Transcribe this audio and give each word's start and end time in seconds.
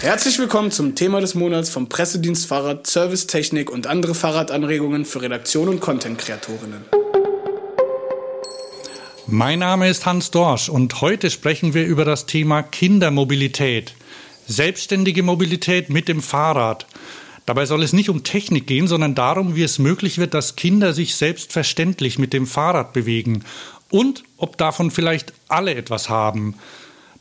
Herzlich 0.00 0.38
willkommen 0.38 0.70
zum 0.70 0.94
Thema 0.94 1.20
des 1.20 1.34
Monats 1.34 1.70
vom 1.70 1.88
Pressedienst 1.88 2.46
Fahrrad, 2.46 2.86
Servicetechnik 2.86 3.68
und 3.68 3.88
andere 3.88 4.14
Fahrradanregungen 4.14 5.04
für 5.04 5.22
Redaktion 5.22 5.68
und 5.68 5.80
Content-Kreatorinnen. 5.80 6.84
Mein 9.26 9.58
Name 9.58 9.88
ist 9.88 10.06
Hans 10.06 10.30
Dorsch 10.30 10.68
und 10.68 11.00
heute 11.00 11.30
sprechen 11.30 11.74
wir 11.74 11.84
über 11.84 12.04
das 12.04 12.26
Thema 12.26 12.62
Kindermobilität. 12.62 13.94
Selbstständige 14.46 15.24
Mobilität 15.24 15.90
mit 15.90 16.06
dem 16.06 16.22
Fahrrad. 16.22 16.86
Dabei 17.44 17.66
soll 17.66 17.82
es 17.82 17.92
nicht 17.92 18.08
um 18.08 18.22
Technik 18.22 18.68
gehen, 18.68 18.86
sondern 18.86 19.16
darum, 19.16 19.56
wie 19.56 19.64
es 19.64 19.80
möglich 19.80 20.18
wird, 20.18 20.32
dass 20.32 20.54
Kinder 20.54 20.92
sich 20.92 21.16
selbstverständlich 21.16 22.20
mit 22.20 22.32
dem 22.32 22.46
Fahrrad 22.46 22.92
bewegen 22.92 23.44
und 23.90 24.22
ob 24.36 24.58
davon 24.58 24.92
vielleicht 24.92 25.32
alle 25.48 25.74
etwas 25.74 26.08
haben. 26.08 26.54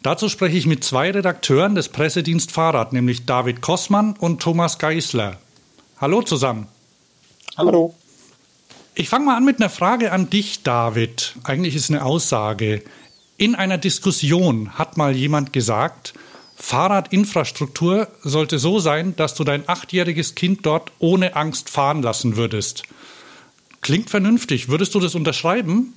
Dazu 0.08 0.30
spreche 0.30 0.56
ich 0.56 0.66
mit 0.66 0.86
zwei 0.86 1.12
Redakteuren 1.12 1.76
des 1.76 1.90
Pressedienst 1.90 2.54
Fahrrad, 2.54 2.94
nämlich 2.94 3.26
David 3.26 3.60
Kossmann 3.60 4.16
und 4.18 4.42
Thomas 4.42 4.80
Geisler. 4.80 5.36
Hallo 6.00 6.22
zusammen. 6.22 6.70
Hallo. 7.58 7.94
Ich 8.96 9.10
fange 9.10 9.26
mal 9.26 9.36
an 9.36 9.44
mit 9.44 9.60
einer 9.60 9.70
Frage 9.70 10.14
an 10.14 10.30
dich, 10.30 10.64
David. 10.64 11.36
Eigentlich 11.44 11.76
ist 11.76 11.90
eine 11.90 12.06
Aussage. 12.06 12.86
In 13.36 13.54
einer 13.54 13.78
Diskussion 13.78 14.76
hat 14.76 14.96
mal 14.96 15.14
jemand 15.14 15.52
gesagt, 15.52 16.14
Fahrradinfrastruktur 16.56 18.08
sollte 18.24 18.60
so 18.60 18.80
sein, 18.80 19.14
dass 19.18 19.36
du 19.36 19.44
dein 19.44 19.68
achtjähriges 19.68 20.36
Kind 20.36 20.66
dort 20.66 20.94
ohne 21.00 21.36
Angst 21.36 21.70
fahren 21.70 22.02
lassen 22.02 22.38
würdest. 22.38 22.84
Klingt 23.82 24.10
vernünftig. 24.10 24.70
Würdest 24.70 24.96
du 24.96 25.02
das 25.02 25.16
unterschreiben? 25.16 25.96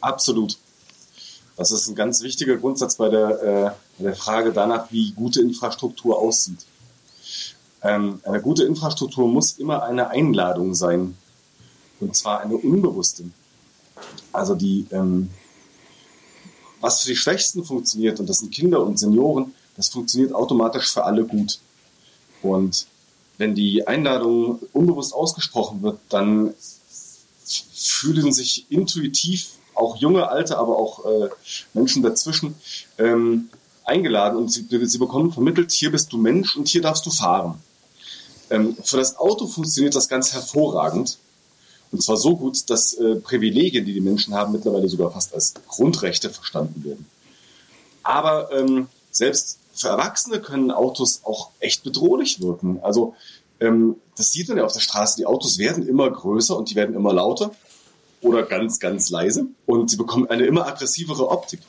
Absolut. 0.00 0.58
Das 1.56 1.70
ist 1.70 1.88
ein 1.88 1.94
ganz 1.94 2.22
wichtiger 2.22 2.56
Grundsatz 2.56 2.96
bei 2.96 3.08
der, 3.08 3.76
äh, 3.98 4.02
der 4.02 4.16
Frage 4.16 4.52
danach, 4.52 4.90
wie 4.90 5.12
gute 5.12 5.40
Infrastruktur 5.42 6.18
aussieht. 6.18 6.64
Ähm, 7.82 8.20
eine 8.24 8.40
gute 8.40 8.64
Infrastruktur 8.64 9.28
muss 9.28 9.52
immer 9.52 9.82
eine 9.82 10.08
Einladung 10.10 10.74
sein 10.74 11.16
und 12.00 12.16
zwar 12.16 12.40
eine 12.40 12.56
unbewusste. 12.56 13.24
Also 14.32 14.54
die, 14.54 14.86
ähm, 14.90 15.30
was 16.80 17.02
für 17.02 17.08
die 17.08 17.16
Schwächsten 17.16 17.64
funktioniert, 17.64 18.18
und 18.18 18.28
das 18.28 18.38
sind 18.38 18.52
Kinder 18.52 18.84
und 18.84 18.98
Senioren, 18.98 19.54
das 19.76 19.88
funktioniert 19.88 20.34
automatisch 20.34 20.92
für 20.92 21.04
alle 21.04 21.24
gut. 21.24 21.60
Und 22.42 22.86
wenn 23.38 23.54
die 23.54 23.86
Einladung 23.86 24.60
unbewusst 24.72 25.14
ausgesprochen 25.14 25.82
wird, 25.82 25.98
dann 26.08 26.54
fühlen 27.44 28.32
sich 28.32 28.66
intuitiv 28.70 29.50
auch 29.74 29.96
junge, 29.96 30.28
alte, 30.28 30.58
aber 30.58 30.76
auch 30.76 31.04
äh, 31.04 31.28
Menschen 31.74 32.02
dazwischen 32.02 32.54
ähm, 32.98 33.48
eingeladen 33.84 34.36
und 34.36 34.52
sie, 34.52 34.66
sie, 34.86 34.98
bekommen 34.98 35.32
vermittelt, 35.32 35.72
hier 35.72 35.90
bist 35.90 36.12
du 36.12 36.18
Mensch 36.18 36.56
und 36.56 36.68
hier 36.68 36.82
darfst 36.82 37.04
du 37.06 37.10
fahren. 37.10 37.60
Ähm, 38.50 38.76
für 38.82 38.96
das 38.96 39.16
Auto 39.18 39.46
funktioniert 39.46 39.94
das 39.94 40.08
ganz 40.08 40.32
hervorragend. 40.32 41.18
Und 41.90 42.02
zwar 42.02 42.16
so 42.16 42.36
gut, 42.36 42.70
dass 42.70 42.94
äh, 42.94 43.16
Privilegien, 43.16 43.84
die 43.84 43.92
die 43.92 44.00
Menschen 44.00 44.34
haben, 44.34 44.52
mittlerweile 44.52 44.88
sogar 44.88 45.10
fast 45.10 45.34
als 45.34 45.54
Grundrechte 45.68 46.30
verstanden 46.30 46.84
werden. 46.84 47.06
Aber 48.02 48.50
ähm, 48.52 48.88
selbst 49.10 49.58
für 49.74 49.88
Erwachsene 49.88 50.40
können 50.40 50.70
Autos 50.70 51.20
auch 51.24 51.50
echt 51.60 51.82
bedrohlich 51.82 52.40
wirken. 52.40 52.80
Also 52.82 53.14
ähm, 53.60 53.96
das 54.16 54.32
sieht 54.32 54.48
man 54.48 54.58
ja 54.58 54.64
auf 54.64 54.72
der 54.72 54.80
Straße. 54.80 55.16
Die 55.16 55.26
Autos 55.26 55.58
werden 55.58 55.86
immer 55.86 56.10
größer 56.10 56.56
und 56.56 56.70
die 56.70 56.74
werden 56.74 56.94
immer 56.94 57.12
lauter 57.12 57.52
oder 58.22 58.44
ganz, 58.44 58.80
ganz 58.80 59.10
leise. 59.10 59.46
Und 59.66 59.90
sie 59.90 59.96
bekommen 59.96 60.26
eine 60.28 60.46
immer 60.46 60.66
aggressivere 60.66 61.28
Optik. 61.28 61.60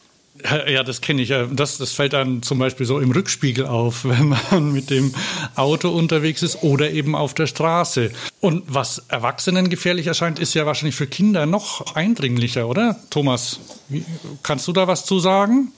Ja, 0.68 0.82
das 0.84 1.02
kenne 1.02 1.22
ich. 1.22 1.32
Das, 1.52 1.78
das 1.78 1.92
fällt 1.92 2.14
dann 2.14 2.42
zum 2.42 2.58
Beispiel 2.58 2.88
so 2.88 3.00
im 3.00 3.12
Rückspiegel 3.12 3.68
auf, 3.68 4.04
wenn 4.06 4.30
man 4.30 4.72
mit 4.72 4.90
dem 4.90 5.14
Auto 5.56 5.90
unterwegs 5.90 6.42
ist 6.42 6.64
oder 6.64 6.90
eben 6.92 7.16
auf 7.16 7.34
der 7.34 7.48
Straße. 7.48 8.12
Und 8.40 8.64
was 8.68 9.04
Erwachsenen 9.10 9.70
gefährlich 9.70 10.08
erscheint, 10.08 10.40
ist 10.40 10.54
ja 10.56 10.66
wahrscheinlich 10.66 10.96
für 10.96 11.08
Kinder 11.08 11.46
noch 11.46 11.96
eindringlicher, 11.96 12.68
oder? 12.68 12.98
Thomas, 13.10 13.60
wie, 13.90 14.06
kannst 14.42 14.68
du 14.68 14.74
da 14.74 14.88
was 14.88 15.06
zu 15.06 15.20
sagen? 15.20 15.72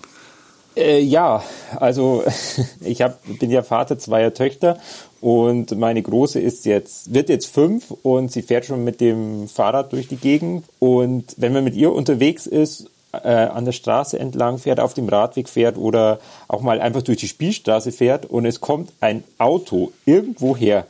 Äh, 0.75 0.99
ja, 0.99 1.43
also 1.75 2.23
ich 2.81 3.01
hab, 3.01 3.19
bin 3.39 3.51
ja 3.51 3.61
Vater 3.61 3.97
zweier 3.97 4.33
Töchter 4.33 4.79
und 5.25 5.75
meine 5.79 6.03
Große 6.03 6.39
ist 6.39 6.67
jetzt, 6.67 7.11
wird 7.11 7.29
jetzt 7.29 7.47
fünf 7.47 7.89
und 8.03 8.31
sie 8.31 8.43
fährt 8.43 8.65
schon 8.65 8.83
mit 8.83 9.01
dem 9.01 9.47
Fahrrad 9.47 9.91
durch 9.91 10.07
die 10.07 10.17
Gegend. 10.17 10.65
Und 10.77 11.33
wenn 11.37 11.51
man 11.51 11.63
mit 11.63 11.73
ihr 11.73 11.91
unterwegs 11.93 12.45
ist, 12.45 12.91
äh, 13.11 13.29
an 13.29 13.65
der 13.65 13.71
Straße 13.71 14.19
entlang 14.19 14.59
fährt, 14.59 14.79
auf 14.79 14.93
dem 14.93 15.09
Radweg 15.09 15.49
fährt 15.49 15.79
oder 15.79 16.19
auch 16.47 16.61
mal 16.61 16.79
einfach 16.79 17.01
durch 17.01 17.17
die 17.17 17.27
Spielstraße 17.27 17.91
fährt 17.91 18.27
und 18.27 18.45
es 18.45 18.61
kommt 18.61 18.91
ein 18.99 19.23
Auto 19.39 19.93
irgendwo 20.05 20.55
her, 20.55 20.85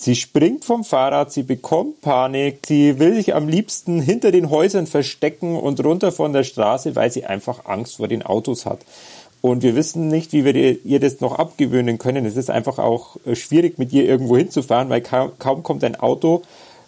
Sie 0.00 0.14
springt 0.14 0.64
vom 0.64 0.84
Fahrrad, 0.84 1.32
sie 1.32 1.42
bekommt 1.42 2.02
Panik, 2.02 2.60
sie 2.64 3.00
will 3.00 3.16
sich 3.16 3.34
am 3.34 3.48
liebsten 3.48 4.00
hinter 4.00 4.30
den 4.30 4.48
Häusern 4.48 4.86
verstecken 4.86 5.56
und 5.56 5.84
runter 5.84 6.12
von 6.12 6.32
der 6.32 6.44
Straße, 6.44 6.94
weil 6.94 7.10
sie 7.10 7.24
einfach 7.24 7.64
Angst 7.64 7.96
vor 7.96 8.06
den 8.06 8.22
Autos 8.22 8.64
hat. 8.64 8.78
Und 9.40 9.62
wir 9.62 9.76
wissen 9.76 10.08
nicht, 10.08 10.32
wie 10.32 10.44
wir 10.44 10.54
ihr 10.84 11.00
das 11.00 11.20
noch 11.20 11.38
abgewöhnen 11.38 11.98
können. 11.98 12.26
Es 12.26 12.36
ist 12.36 12.50
einfach 12.50 12.78
auch 12.78 13.16
äh, 13.24 13.34
schwierig, 13.34 13.78
mit 13.78 13.92
ihr 13.92 14.04
irgendwo 14.04 14.36
hinzufahren, 14.36 14.88
weil 14.88 15.00
kaum, 15.00 15.32
kaum 15.38 15.62
kommt 15.62 15.84
ein 15.84 15.96
Auto 15.96 16.42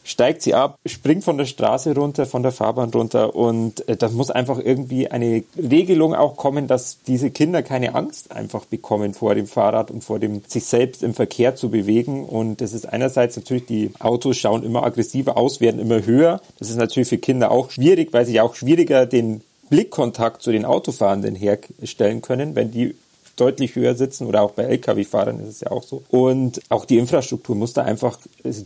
steigt 0.04 0.42
sie 0.42 0.54
ab, 0.54 0.78
springt 0.86 1.24
von 1.24 1.38
der 1.38 1.44
Straße 1.44 1.94
runter, 1.94 2.26
von 2.26 2.42
der 2.42 2.52
Fahrbahn 2.52 2.90
runter 2.90 3.34
und 3.34 3.86
äh, 3.88 3.96
das 3.96 4.12
muss 4.12 4.30
einfach 4.30 4.58
irgendwie 4.58 5.08
eine 5.08 5.44
Regelung 5.56 6.14
auch 6.14 6.36
kommen, 6.36 6.66
dass 6.66 7.02
diese 7.02 7.30
Kinder 7.30 7.62
keine 7.62 7.94
Angst 7.94 8.32
einfach 8.32 8.64
bekommen 8.64 9.14
vor 9.14 9.34
dem 9.34 9.46
Fahrrad 9.46 9.90
und 9.90 10.02
vor 10.02 10.18
dem 10.18 10.42
sich 10.46 10.64
selbst 10.64 11.02
im 11.02 11.14
Verkehr 11.14 11.54
zu 11.54 11.70
bewegen 11.70 12.24
und 12.24 12.60
das 12.60 12.72
ist 12.72 12.86
einerseits 12.86 13.36
natürlich 13.36 13.66
die 13.66 13.92
Autos 13.98 14.36
schauen 14.36 14.62
immer 14.62 14.82
aggressiver 14.84 15.36
aus, 15.36 15.60
werden 15.60 15.80
immer 15.80 16.04
höher. 16.04 16.40
Das 16.58 16.70
ist 16.70 16.76
natürlich 16.76 17.08
für 17.08 17.18
Kinder 17.18 17.50
auch 17.50 17.70
schwierig, 17.70 18.12
weil 18.12 18.26
sie 18.26 18.40
auch 18.40 18.54
schwieriger 18.54 19.06
den 19.06 19.42
Blickkontakt 19.70 20.42
zu 20.42 20.52
den 20.52 20.64
Autofahrenden 20.64 21.34
herstellen 21.34 22.20
können, 22.20 22.54
wenn 22.54 22.70
die 22.70 22.94
deutlich 23.36 23.74
höher 23.74 23.94
sitzen 23.94 24.26
oder 24.26 24.42
auch 24.42 24.52
bei 24.52 24.64
Lkw-Fahrern 24.64 25.40
ist 25.40 25.48
es 25.48 25.60
ja 25.60 25.70
auch 25.70 25.82
so. 25.82 26.02
Und 26.10 26.60
auch 26.68 26.84
die 26.84 26.98
Infrastruktur 26.98 27.56
muss 27.56 27.72
da 27.72 27.82
einfach 27.82 28.18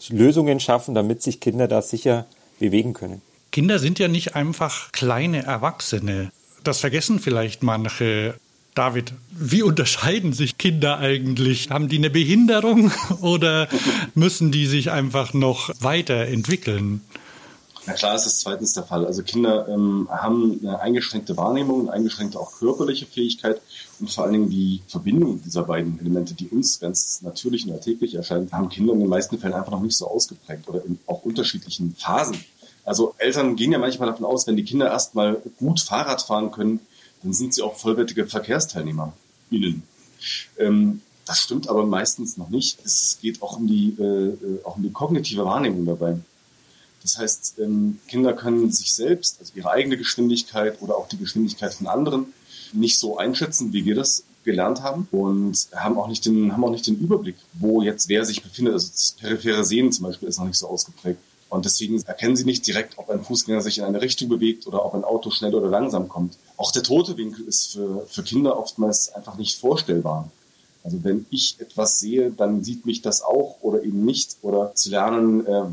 Lösungen 0.08 0.58
schaffen, 0.58 0.94
damit 0.94 1.22
sich 1.22 1.40
Kinder 1.40 1.68
da 1.68 1.80
sicher 1.80 2.26
bewegen 2.58 2.92
können. 2.92 3.22
Kinder 3.52 3.78
sind 3.78 4.00
ja 4.00 4.08
nicht 4.08 4.34
einfach 4.34 4.90
kleine 4.90 5.44
Erwachsene. 5.44 6.32
Das 6.64 6.80
vergessen 6.80 7.20
vielleicht 7.20 7.62
manche. 7.62 8.34
David, 8.74 9.12
wie 9.30 9.62
unterscheiden 9.62 10.32
sich 10.32 10.58
Kinder 10.58 10.98
eigentlich? 10.98 11.70
Haben 11.70 11.88
die 11.88 11.98
eine 11.98 12.10
Behinderung 12.10 12.90
oder 13.20 13.68
müssen 14.16 14.50
die 14.50 14.66
sich 14.66 14.90
einfach 14.90 15.32
noch 15.34 15.70
weiterentwickeln? 15.78 17.02
Na 17.86 17.92
klar 17.92 18.14
ist 18.14 18.24
das 18.24 18.40
zweitens 18.40 18.72
der 18.72 18.84
Fall. 18.84 19.04
Also 19.04 19.22
Kinder 19.22 19.68
ähm, 19.68 20.08
haben 20.10 20.58
eine 20.62 20.80
eingeschränkte 20.80 21.36
Wahrnehmung, 21.36 21.82
eine 21.82 21.92
eingeschränkte 21.92 22.40
auch 22.40 22.58
körperliche 22.58 23.04
Fähigkeit 23.04 23.60
und 24.00 24.10
vor 24.10 24.24
allen 24.24 24.32
Dingen 24.32 24.50
die 24.50 24.80
Verbindung 24.88 25.42
dieser 25.42 25.64
beiden 25.64 25.98
Elemente, 26.00 26.34
die 26.34 26.48
uns 26.48 26.80
ganz 26.80 27.20
natürlich 27.22 27.66
und 27.66 27.72
alltäglich 27.72 28.14
erscheinen, 28.14 28.50
haben 28.52 28.70
Kinder 28.70 28.94
in 28.94 29.00
den 29.00 29.08
meisten 29.08 29.38
Fällen 29.38 29.52
einfach 29.52 29.72
noch 29.72 29.82
nicht 29.82 29.96
so 29.96 30.08
ausgeprägt 30.08 30.66
oder 30.68 30.84
in 30.84 30.98
auch 31.06 31.24
unterschiedlichen 31.24 31.94
Phasen. 31.98 32.38
Also 32.86 33.14
Eltern 33.18 33.56
gehen 33.56 33.72
ja 33.72 33.78
manchmal 33.78 34.08
davon 34.08 34.24
aus, 34.24 34.46
wenn 34.46 34.56
die 34.56 34.64
Kinder 34.64 34.90
erstmal 34.90 35.42
gut 35.58 35.80
Fahrrad 35.80 36.22
fahren 36.22 36.52
können, 36.52 36.80
dann 37.22 37.32
sind 37.32 37.54
sie 37.54 37.62
auch 37.62 37.76
vollwertige 37.76 38.26
Verkehrsteilnehmer. 38.26 39.12
Ihnen. 39.50 39.82
Ähm, 40.58 41.02
das 41.26 41.40
stimmt 41.40 41.68
aber 41.68 41.86
meistens 41.86 42.36
noch 42.36 42.50
nicht. 42.50 42.78
Es 42.84 43.18
geht 43.20 43.42
auch 43.42 43.56
um 43.56 43.66
die, 43.66 43.96
äh, 43.98 44.28
äh 44.28 44.64
auch 44.64 44.76
um 44.76 44.82
die 44.82 44.90
kognitive 44.90 45.44
Wahrnehmung 45.44 45.86
dabei. 45.86 46.18
Das 47.04 47.18
heißt, 47.18 47.58
ähm, 47.58 48.00
Kinder 48.08 48.32
können 48.32 48.72
sich 48.72 48.94
selbst, 48.94 49.38
also 49.38 49.52
ihre 49.54 49.70
eigene 49.70 49.98
Geschwindigkeit 49.98 50.80
oder 50.80 50.96
auch 50.96 51.06
die 51.06 51.18
Geschwindigkeit 51.18 51.74
von 51.74 51.86
anderen, 51.86 52.32
nicht 52.72 52.98
so 52.98 53.18
einschätzen, 53.18 53.74
wie 53.74 53.84
wir 53.84 53.94
das 53.94 54.24
gelernt 54.42 54.82
haben 54.82 55.06
und 55.12 55.68
haben 55.74 55.98
auch 55.98 56.08
nicht 56.08 56.24
den, 56.24 56.52
haben 56.52 56.64
auch 56.64 56.70
nicht 56.70 56.86
den 56.86 56.98
Überblick, 56.98 57.36
wo 57.54 57.82
jetzt 57.82 58.08
wer 58.08 58.24
sich 58.24 58.42
befindet. 58.42 58.72
Also 58.72 58.88
das 58.90 59.16
periphere 59.20 59.64
Sehen 59.64 59.92
zum 59.92 60.06
Beispiel 60.06 60.28
ist 60.28 60.38
noch 60.38 60.46
nicht 60.46 60.58
so 60.58 60.66
ausgeprägt. 60.66 61.20
Und 61.50 61.66
deswegen 61.66 62.02
erkennen 62.02 62.36
sie 62.36 62.44
nicht 62.44 62.66
direkt, 62.66 62.98
ob 62.98 63.10
ein 63.10 63.22
Fußgänger 63.22 63.60
sich 63.60 63.78
in 63.78 63.84
eine 63.84 64.00
Richtung 64.00 64.28
bewegt 64.28 64.66
oder 64.66 64.84
ob 64.84 64.94
ein 64.94 65.04
Auto 65.04 65.30
schnell 65.30 65.54
oder 65.54 65.68
langsam 65.68 66.08
kommt. 66.08 66.36
Auch 66.56 66.72
der 66.72 66.82
tote 66.82 67.16
Winkel 67.16 67.46
ist 67.46 67.72
für, 67.72 68.06
für 68.08 68.22
Kinder 68.22 68.58
oftmals 68.58 69.14
einfach 69.14 69.36
nicht 69.36 69.58
vorstellbar. 69.58 70.30
Also 70.84 71.02
wenn 71.02 71.24
ich 71.30 71.56
etwas 71.60 71.98
sehe, 71.98 72.30
dann 72.30 72.62
sieht 72.62 72.84
mich 72.84 73.00
das 73.00 73.22
auch 73.22 73.56
oder 73.62 73.82
eben 73.82 74.04
nicht. 74.04 74.36
Oder 74.42 74.74
zu 74.74 74.90
lernen, 74.90 75.46
äh, 75.46 75.64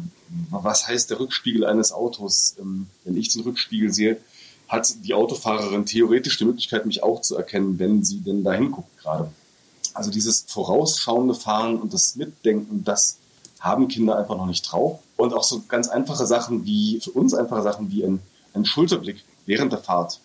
was 0.49 0.87
heißt 0.87 1.09
der 1.09 1.19
Rückspiegel 1.19 1.65
eines 1.65 1.91
Autos? 1.91 2.55
Ähm, 2.59 2.87
wenn 3.03 3.17
ich 3.17 3.27
den 3.29 3.41
Rückspiegel 3.41 3.91
sehe, 3.91 4.17
hat 4.69 5.03
die 5.03 5.13
Autofahrerin 5.13 5.85
theoretisch 5.85 6.37
die 6.37 6.45
Möglichkeit, 6.45 6.85
mich 6.85 7.03
auch 7.03 7.19
zu 7.19 7.35
erkennen, 7.35 7.77
wenn 7.77 8.05
sie 8.05 8.21
denn 8.21 8.45
dahin 8.45 8.71
guckt 8.71 8.97
gerade. 9.01 9.29
Also 9.93 10.09
dieses 10.11 10.45
vorausschauende 10.47 11.33
Fahren 11.33 11.81
und 11.81 11.93
das 11.93 12.15
Mitdenken, 12.15 12.85
das 12.85 13.17
haben 13.59 13.89
Kinder 13.89 14.17
einfach 14.17 14.37
noch 14.37 14.45
nicht 14.45 14.71
drauf. 14.71 14.99
Und 15.17 15.33
auch 15.33 15.43
so 15.43 15.61
ganz 15.67 15.89
einfache 15.89 16.25
Sachen 16.25 16.65
wie, 16.65 17.01
für 17.01 17.11
uns 17.11 17.33
einfache 17.33 17.63
Sachen 17.63 17.91
wie 17.91 18.05
ein, 18.05 18.21
ein 18.53 18.63
Schulterblick 18.63 19.25
während 19.45 19.73
der 19.73 19.79
Fahrt, 19.79 20.21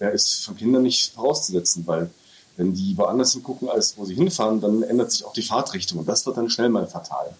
der 0.00 0.12
ist 0.12 0.46
von 0.46 0.56
Kindern 0.56 0.84
nicht 0.84 1.12
vorauszusetzen, 1.12 1.86
weil 1.86 2.10
Wenn 2.60 2.74
die 2.74 2.94
woanders 2.98 3.32
hingucken, 3.32 3.70
als 3.70 3.96
wo 3.96 4.04
sie 4.04 4.14
hinfahren, 4.14 4.60
dann 4.60 4.82
ändert 4.82 5.10
sich 5.10 5.24
auch 5.24 5.32
die 5.32 5.40
Fahrtrichtung 5.40 5.98
und 5.98 6.06
das 6.06 6.26
wird 6.26 6.36
dann 6.36 6.50
schnell 6.50 6.68
mal 6.68 6.86
fatal. 6.86 7.34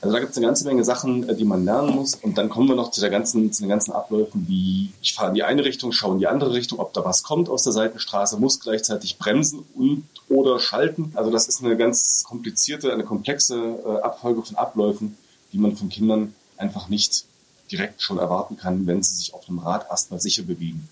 Also 0.00 0.14
da 0.14 0.20
gibt 0.20 0.30
es 0.30 0.38
eine 0.38 0.46
ganze 0.46 0.64
Menge 0.64 0.82
Sachen, 0.82 1.28
äh, 1.28 1.34
die 1.34 1.44
man 1.44 1.66
lernen 1.66 1.94
muss. 1.94 2.14
Und 2.14 2.38
dann 2.38 2.48
kommen 2.48 2.68
wir 2.68 2.74
noch 2.74 2.90
zu, 2.90 3.02
der 3.02 3.10
ganzen, 3.10 3.52
zu 3.52 3.64
den 3.64 3.68
ganzen 3.68 3.92
Abläufen, 3.92 4.48
wie 4.48 4.94
ich 5.02 5.12
fahre 5.12 5.28
in 5.28 5.34
die 5.34 5.42
eine 5.42 5.62
Richtung, 5.62 5.92
schaue 5.92 6.14
in 6.14 6.20
die 6.20 6.26
andere 6.26 6.54
Richtung, 6.54 6.78
ob 6.78 6.94
da 6.94 7.04
was 7.04 7.22
kommt 7.22 7.50
aus 7.50 7.64
der 7.64 7.74
Seitenstraße, 7.74 8.38
muss 8.38 8.60
gleichzeitig 8.60 9.18
bremsen 9.18 9.62
und 9.74 10.04
oder 10.30 10.58
schalten. 10.58 11.12
Also 11.14 11.30
das 11.30 11.46
ist 11.46 11.62
eine 11.62 11.76
ganz 11.76 12.24
komplizierte, 12.24 12.90
eine 12.90 13.04
komplexe 13.04 13.58
äh, 13.58 14.00
Abfolge 14.00 14.42
von 14.42 14.56
Abläufen, 14.56 15.18
die 15.52 15.58
man 15.58 15.76
von 15.76 15.90
Kindern 15.90 16.34
einfach 16.56 16.88
nicht 16.88 17.26
direkt 17.70 18.00
schon 18.00 18.16
erwarten 18.16 18.56
kann, 18.56 18.86
wenn 18.86 19.02
sie 19.02 19.16
sich 19.16 19.34
auf 19.34 19.46
einem 19.50 19.58
Rad 19.58 19.86
erstmal 19.90 20.18
sicher 20.18 20.44
bewegen. 20.44 20.88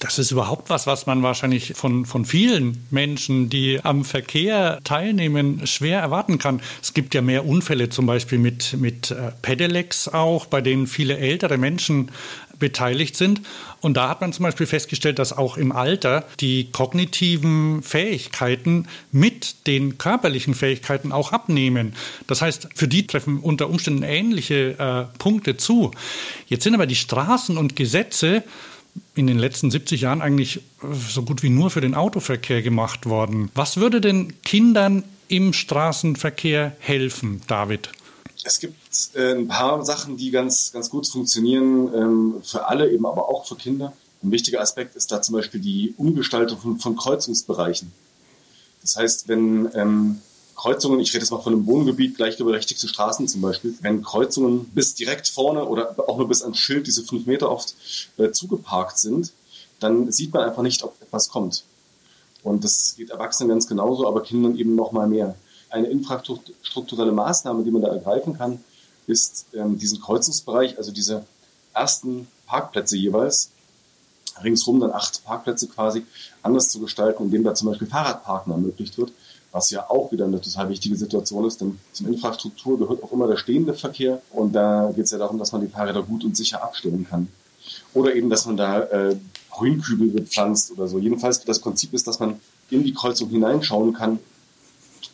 Das 0.00 0.18
ist 0.18 0.30
überhaupt 0.30 0.70
was, 0.70 0.86
was 0.86 1.04
man 1.04 1.22
wahrscheinlich 1.22 1.74
von, 1.76 2.06
von 2.06 2.24
vielen 2.24 2.86
Menschen, 2.90 3.50
die 3.50 3.80
am 3.82 4.06
Verkehr 4.06 4.80
teilnehmen, 4.82 5.66
schwer 5.66 6.00
erwarten 6.00 6.38
kann. 6.38 6.62
Es 6.82 6.94
gibt 6.94 7.14
ja 7.14 7.20
mehr 7.20 7.44
Unfälle 7.44 7.90
zum 7.90 8.06
Beispiel 8.06 8.38
mit, 8.38 8.78
mit 8.80 9.10
äh, 9.10 9.30
Pedelecs 9.42 10.08
auch, 10.08 10.46
bei 10.46 10.62
denen 10.62 10.86
viele 10.86 11.18
ältere 11.18 11.58
Menschen 11.58 12.10
beteiligt 12.58 13.14
sind. 13.14 13.42
Und 13.82 13.98
da 13.98 14.08
hat 14.08 14.22
man 14.22 14.32
zum 14.32 14.44
Beispiel 14.44 14.66
festgestellt, 14.66 15.18
dass 15.18 15.36
auch 15.36 15.58
im 15.58 15.70
Alter 15.70 16.24
die 16.40 16.70
kognitiven 16.72 17.82
Fähigkeiten 17.82 18.86
mit 19.12 19.66
den 19.66 19.98
körperlichen 19.98 20.54
Fähigkeiten 20.54 21.12
auch 21.12 21.32
abnehmen. 21.32 21.94
Das 22.26 22.40
heißt, 22.40 22.68
für 22.74 22.88
die 22.88 23.06
treffen 23.06 23.38
unter 23.38 23.68
Umständen 23.68 24.02
ähnliche 24.02 24.78
äh, 24.78 25.18
Punkte 25.18 25.58
zu. 25.58 25.90
Jetzt 26.46 26.64
sind 26.64 26.74
aber 26.74 26.86
die 26.86 26.96
Straßen 26.96 27.58
und 27.58 27.76
Gesetze 27.76 28.44
in 29.14 29.26
den 29.26 29.38
letzten 29.38 29.70
70 29.70 30.02
Jahren 30.02 30.22
eigentlich 30.22 30.58
äh, 30.58 30.60
so 31.08 31.22
gut 31.22 31.42
wie 31.42 31.50
nur 31.50 31.70
für 31.70 31.80
den 31.80 31.94
Autoverkehr 31.94 32.62
gemacht 32.62 33.06
worden. 33.06 33.50
Was 33.54 33.76
würde 33.76 34.00
denn 34.00 34.40
Kindern 34.42 35.04
im 35.28 35.52
Straßenverkehr 35.52 36.76
helfen, 36.78 37.42
David? 37.46 37.90
Es 38.44 38.58
gibt 38.58 39.14
äh, 39.14 39.34
ein 39.34 39.48
paar 39.48 39.84
Sachen, 39.84 40.16
die 40.16 40.30
ganz, 40.30 40.72
ganz 40.72 40.90
gut 40.90 41.06
funktionieren, 41.06 41.94
ähm, 41.94 42.34
für 42.42 42.66
alle, 42.66 42.90
eben 42.90 43.06
aber 43.06 43.28
auch 43.28 43.46
für 43.46 43.56
Kinder. 43.56 43.92
Ein 44.22 44.32
wichtiger 44.32 44.60
Aspekt 44.60 44.96
ist 44.96 45.12
da 45.12 45.22
zum 45.22 45.34
Beispiel 45.34 45.60
die 45.60 45.94
Umgestaltung 45.96 46.58
von, 46.58 46.78
von 46.78 46.96
Kreuzungsbereichen. 46.96 47.92
Das 48.82 48.96
heißt, 48.96 49.28
wenn 49.28 49.68
ähm, 49.74 50.20
Kreuzungen, 50.60 51.00
ich 51.00 51.14
rede 51.14 51.22
jetzt 51.22 51.30
mal 51.30 51.40
von 51.40 51.54
einem 51.54 51.66
Wohngebiet, 51.66 52.16
gleichberechtigte 52.16 52.86
Straßen 52.86 53.26
zum 53.28 53.40
Beispiel, 53.40 53.74
wenn 53.80 54.02
Kreuzungen 54.02 54.66
bis 54.66 54.94
direkt 54.94 55.26
vorne 55.26 55.64
oder 55.64 55.94
auch 56.06 56.18
nur 56.18 56.28
bis 56.28 56.42
ans 56.42 56.58
Schild, 56.58 56.86
diese 56.86 57.02
fünf 57.02 57.24
Meter 57.24 57.50
oft, 57.50 57.74
äh, 58.18 58.30
zugeparkt 58.30 58.98
sind, 58.98 59.32
dann 59.78 60.12
sieht 60.12 60.34
man 60.34 60.42
einfach 60.46 60.62
nicht, 60.62 60.82
ob 60.82 61.00
etwas 61.00 61.30
kommt. 61.30 61.64
Und 62.42 62.62
das 62.62 62.94
geht 62.94 63.08
Erwachsenen 63.08 63.48
ganz 63.48 63.68
genauso, 63.68 64.06
aber 64.06 64.22
Kindern 64.22 64.54
eben 64.58 64.74
noch 64.74 64.92
mal 64.92 65.08
mehr. 65.08 65.34
Eine 65.70 65.86
infrastrukturelle 65.86 67.12
Maßnahme, 67.12 67.64
die 67.64 67.70
man 67.70 67.80
da 67.80 67.88
ergreifen 67.88 68.36
kann, 68.36 68.62
ist 69.06 69.46
ähm, 69.54 69.78
diesen 69.78 70.02
Kreuzungsbereich, 70.02 70.76
also 70.76 70.92
diese 70.92 71.24
ersten 71.72 72.28
Parkplätze 72.46 72.98
jeweils, 72.98 73.50
ringsrum 74.42 74.80
dann 74.80 74.92
acht 74.92 75.24
Parkplätze 75.24 75.68
quasi, 75.68 76.04
anders 76.42 76.68
zu 76.68 76.80
gestalten, 76.80 77.24
indem 77.24 77.44
da 77.44 77.54
zum 77.54 77.68
Beispiel 77.68 77.88
Fahrradparken 77.88 78.52
ermöglicht 78.52 78.96
wird, 78.98 79.12
was 79.52 79.70
ja 79.70 79.88
auch 79.88 80.12
wieder 80.12 80.26
eine 80.26 80.40
total 80.40 80.68
wichtige 80.68 80.96
Situation 80.96 81.44
ist, 81.44 81.60
denn 81.60 81.78
zum 81.92 82.08
Infrastruktur 82.08 82.78
gehört 82.78 83.02
auch 83.02 83.12
immer 83.12 83.26
der 83.26 83.36
stehende 83.36 83.74
Verkehr 83.74 84.22
und 84.30 84.52
da 84.52 84.92
geht 84.94 85.04
es 85.04 85.10
ja 85.10 85.18
darum, 85.18 85.38
dass 85.38 85.52
man 85.52 85.60
die 85.60 85.68
Fahrräder 85.68 86.02
gut 86.02 86.24
und 86.24 86.36
sicher 86.36 86.62
abstellen 86.62 87.06
kann. 87.08 87.28
Oder 87.94 88.14
eben, 88.14 88.30
dass 88.30 88.46
man 88.46 88.56
da 88.56 88.80
äh, 88.82 89.16
Grünkübel 89.50 90.08
bepflanzt 90.08 90.70
oder 90.70 90.88
so. 90.88 90.98
Jedenfalls 90.98 91.44
das 91.44 91.58
Prinzip 91.58 91.92
ist, 91.92 92.06
dass 92.06 92.20
man 92.20 92.40
in 92.70 92.84
die 92.84 92.94
Kreuzung 92.94 93.28
hineinschauen 93.28 93.92
kann 93.92 94.18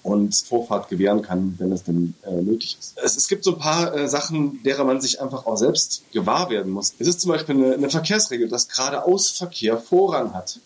und 0.06 0.36
Vorfahrt 0.36 0.88
gewähren 0.88 1.20
kann, 1.20 1.56
wenn 1.58 1.72
es 1.72 1.82
denn 1.82 2.14
äh, 2.22 2.30
nötig 2.30 2.76
ist. 2.78 2.96
Es, 3.02 3.16
es, 3.16 3.26
gibt 3.26 3.42
so 3.42 3.54
ein 3.54 3.58
paar 3.58 3.92
äh, 3.92 4.08
Sachen, 4.08 4.62
derer 4.62 4.84
man 4.84 5.00
sich 5.00 5.20
einfach 5.20 5.46
auch 5.46 5.56
selbst 5.56 6.04
gewahr 6.12 6.48
werden 6.48 6.70
muss. 6.70 6.94
Es 7.00 7.08
ist 7.08 7.20
zum 7.20 7.32
Beispiel 7.32 7.56
eine, 7.56 7.74
eine 7.74 7.90
Verkehrsregel, 7.90 8.48
dass 8.48 8.68
geradeausverkehr 8.68 9.78
Vorrang 9.78 10.32
hat. 10.32 10.60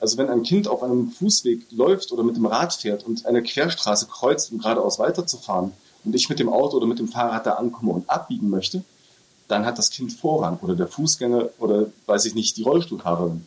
Also 0.00 0.16
wenn 0.16 0.30
ein 0.30 0.44
Kind 0.44 0.66
auf 0.66 0.82
einem 0.82 1.10
Fußweg 1.10 1.66
läuft 1.72 2.10
oder 2.10 2.22
mit 2.22 2.36
dem 2.36 2.46
Rad 2.46 2.72
fährt 2.72 3.04
und 3.04 3.26
eine 3.26 3.42
Querstraße 3.42 4.06
kreuzt, 4.06 4.50
um 4.50 4.58
geradeaus 4.58 4.98
weiterzufahren 4.98 5.72
und 6.04 6.14
ich 6.14 6.30
mit 6.30 6.38
dem 6.38 6.48
Auto 6.48 6.78
oder 6.78 6.86
mit 6.86 6.98
dem 6.98 7.08
Fahrrad 7.08 7.44
da 7.44 7.52
ankomme 7.52 7.92
und 7.92 8.08
abbiegen 8.08 8.48
möchte, 8.48 8.82
dann 9.46 9.66
hat 9.66 9.76
das 9.76 9.90
Kind 9.90 10.10
Vorrang 10.10 10.58
oder 10.62 10.74
der 10.74 10.88
Fußgänger 10.88 11.50
oder 11.58 11.88
weiß 12.06 12.24
ich 12.24 12.34
nicht, 12.34 12.56
die 12.56 12.62
Rollstuhlfahrerin. 12.62 13.46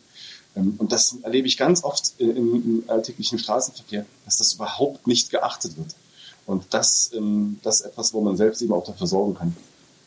Ähm, 0.56 0.74
und 0.78 0.92
das 0.92 1.16
erlebe 1.22 1.46
ich 1.46 1.56
ganz 1.56 1.84
oft 1.84 2.14
im, 2.18 2.84
alltäglichen 2.86 3.38
Straßenverkehr, 3.38 4.06
dass 4.24 4.38
das 4.38 4.54
überhaupt 4.54 5.06
nicht 5.06 5.30
geachtet 5.30 5.76
wird. 5.76 5.94
Und 6.46 6.66
das, 6.70 7.10
ähm, 7.14 7.60
das 7.62 7.80
ist 7.80 7.86
etwas, 7.86 8.14
wo 8.14 8.20
man 8.20 8.36
selbst 8.36 8.62
eben 8.62 8.72
auch 8.72 8.84
dafür 8.84 9.06
sorgen 9.06 9.34
kann, 9.34 9.56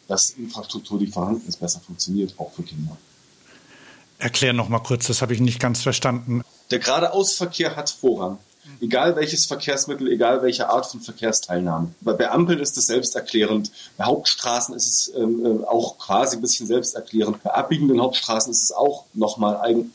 dass 0.08 0.32
Infrastruktur, 0.32 1.00
die 1.00 1.08
vorhanden 1.08 1.48
ist, 1.48 1.60
besser 1.60 1.80
funktioniert, 1.80 2.34
auch 2.38 2.52
für 2.52 2.64
Kinder. 2.64 2.98
Erklär 4.18 4.54
noch 4.54 4.70
mal 4.70 4.80
kurz, 4.80 5.08
das 5.08 5.22
habe 5.22 5.34
ich 5.34 5.40
nicht 5.40 5.60
ganz 5.60 5.82
verstanden. 5.82 6.44
Der 6.70 6.80
Geradeausverkehr 6.80 7.76
hat 7.76 7.90
Vorrang. 7.90 8.38
Egal 8.80 9.16
welches 9.16 9.46
Verkehrsmittel, 9.46 10.08
egal 10.08 10.42
welche 10.42 10.70
Art 10.70 10.86
von 10.86 11.02
Verkehrsteilnahme. 11.02 11.94
Bei 12.02 12.30
Ampeln 12.30 12.60
ist 12.60 12.78
es 12.78 12.88
selbsterklärend. 12.88 13.72
Bei 13.98 14.06
Hauptstraßen 14.06 14.76
ist 14.76 14.88
es 14.88 15.14
ähm, 15.16 15.46
äh, 15.46 15.66
auch 15.66 15.98
quasi 15.98 16.38
ein 16.38 16.42
bisschen 16.42 16.68
selbsterklärend. 16.68 17.44
Bei 17.44 17.52
abbiegenden 17.52 18.02
Hauptstraßen 18.02 18.52
ist 18.52 18.64
es 18.64 18.72
auch 18.72 19.06
nochmal 19.14 19.58
eigen, 19.58 19.94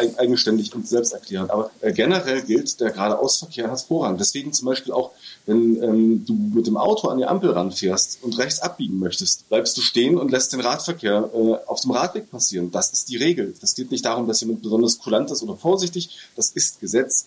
äh, 0.00 0.08
eigenständig 0.18 0.74
und 0.74 0.86
selbsterklärend. 0.86 1.50
Aber 1.50 1.70
äh, 1.80 1.92
generell 1.92 2.42
gilt, 2.42 2.80
der 2.80 2.90
Geradeausverkehr 2.90 3.70
hat 3.70 3.80
Vorrang. 3.80 4.18
Deswegen 4.18 4.52
zum 4.52 4.66
Beispiel 4.66 4.92
auch, 4.92 5.12
wenn 5.46 5.82
ähm, 5.82 6.24
du 6.26 6.34
mit 6.34 6.66
dem 6.66 6.76
Auto 6.76 7.08
an 7.08 7.18
die 7.18 7.26
Ampel 7.26 7.50
ranfährst 7.50 8.22
und 8.22 8.38
rechts 8.38 8.60
abbiegen 8.60 8.98
möchtest, 8.98 9.48
bleibst 9.48 9.76
du 9.76 9.80
stehen 9.80 10.18
und 10.18 10.30
lässt 10.30 10.52
den 10.52 10.60
Radverkehr 10.60 11.30
äh, 11.34 11.68
auf 11.68 11.80
dem 11.80 11.92
Radweg 11.92 12.30
passieren. 12.30 12.70
Das 12.70 12.90
ist 12.90 13.08
die 13.08 13.16
Regel. 13.16 13.54
Das 13.60 13.74
geht 13.74 13.90
nicht 13.90 14.04
darum, 14.04 14.28
dass 14.28 14.40
jemand 14.40 14.62
besonders 14.62 14.98
kulant 14.98 15.30
ist 15.30 15.42
oder 15.42 15.56
vorsichtig. 15.56 16.10
Das 16.36 16.50
ist 16.50 16.80
Gesetz. 16.80 17.26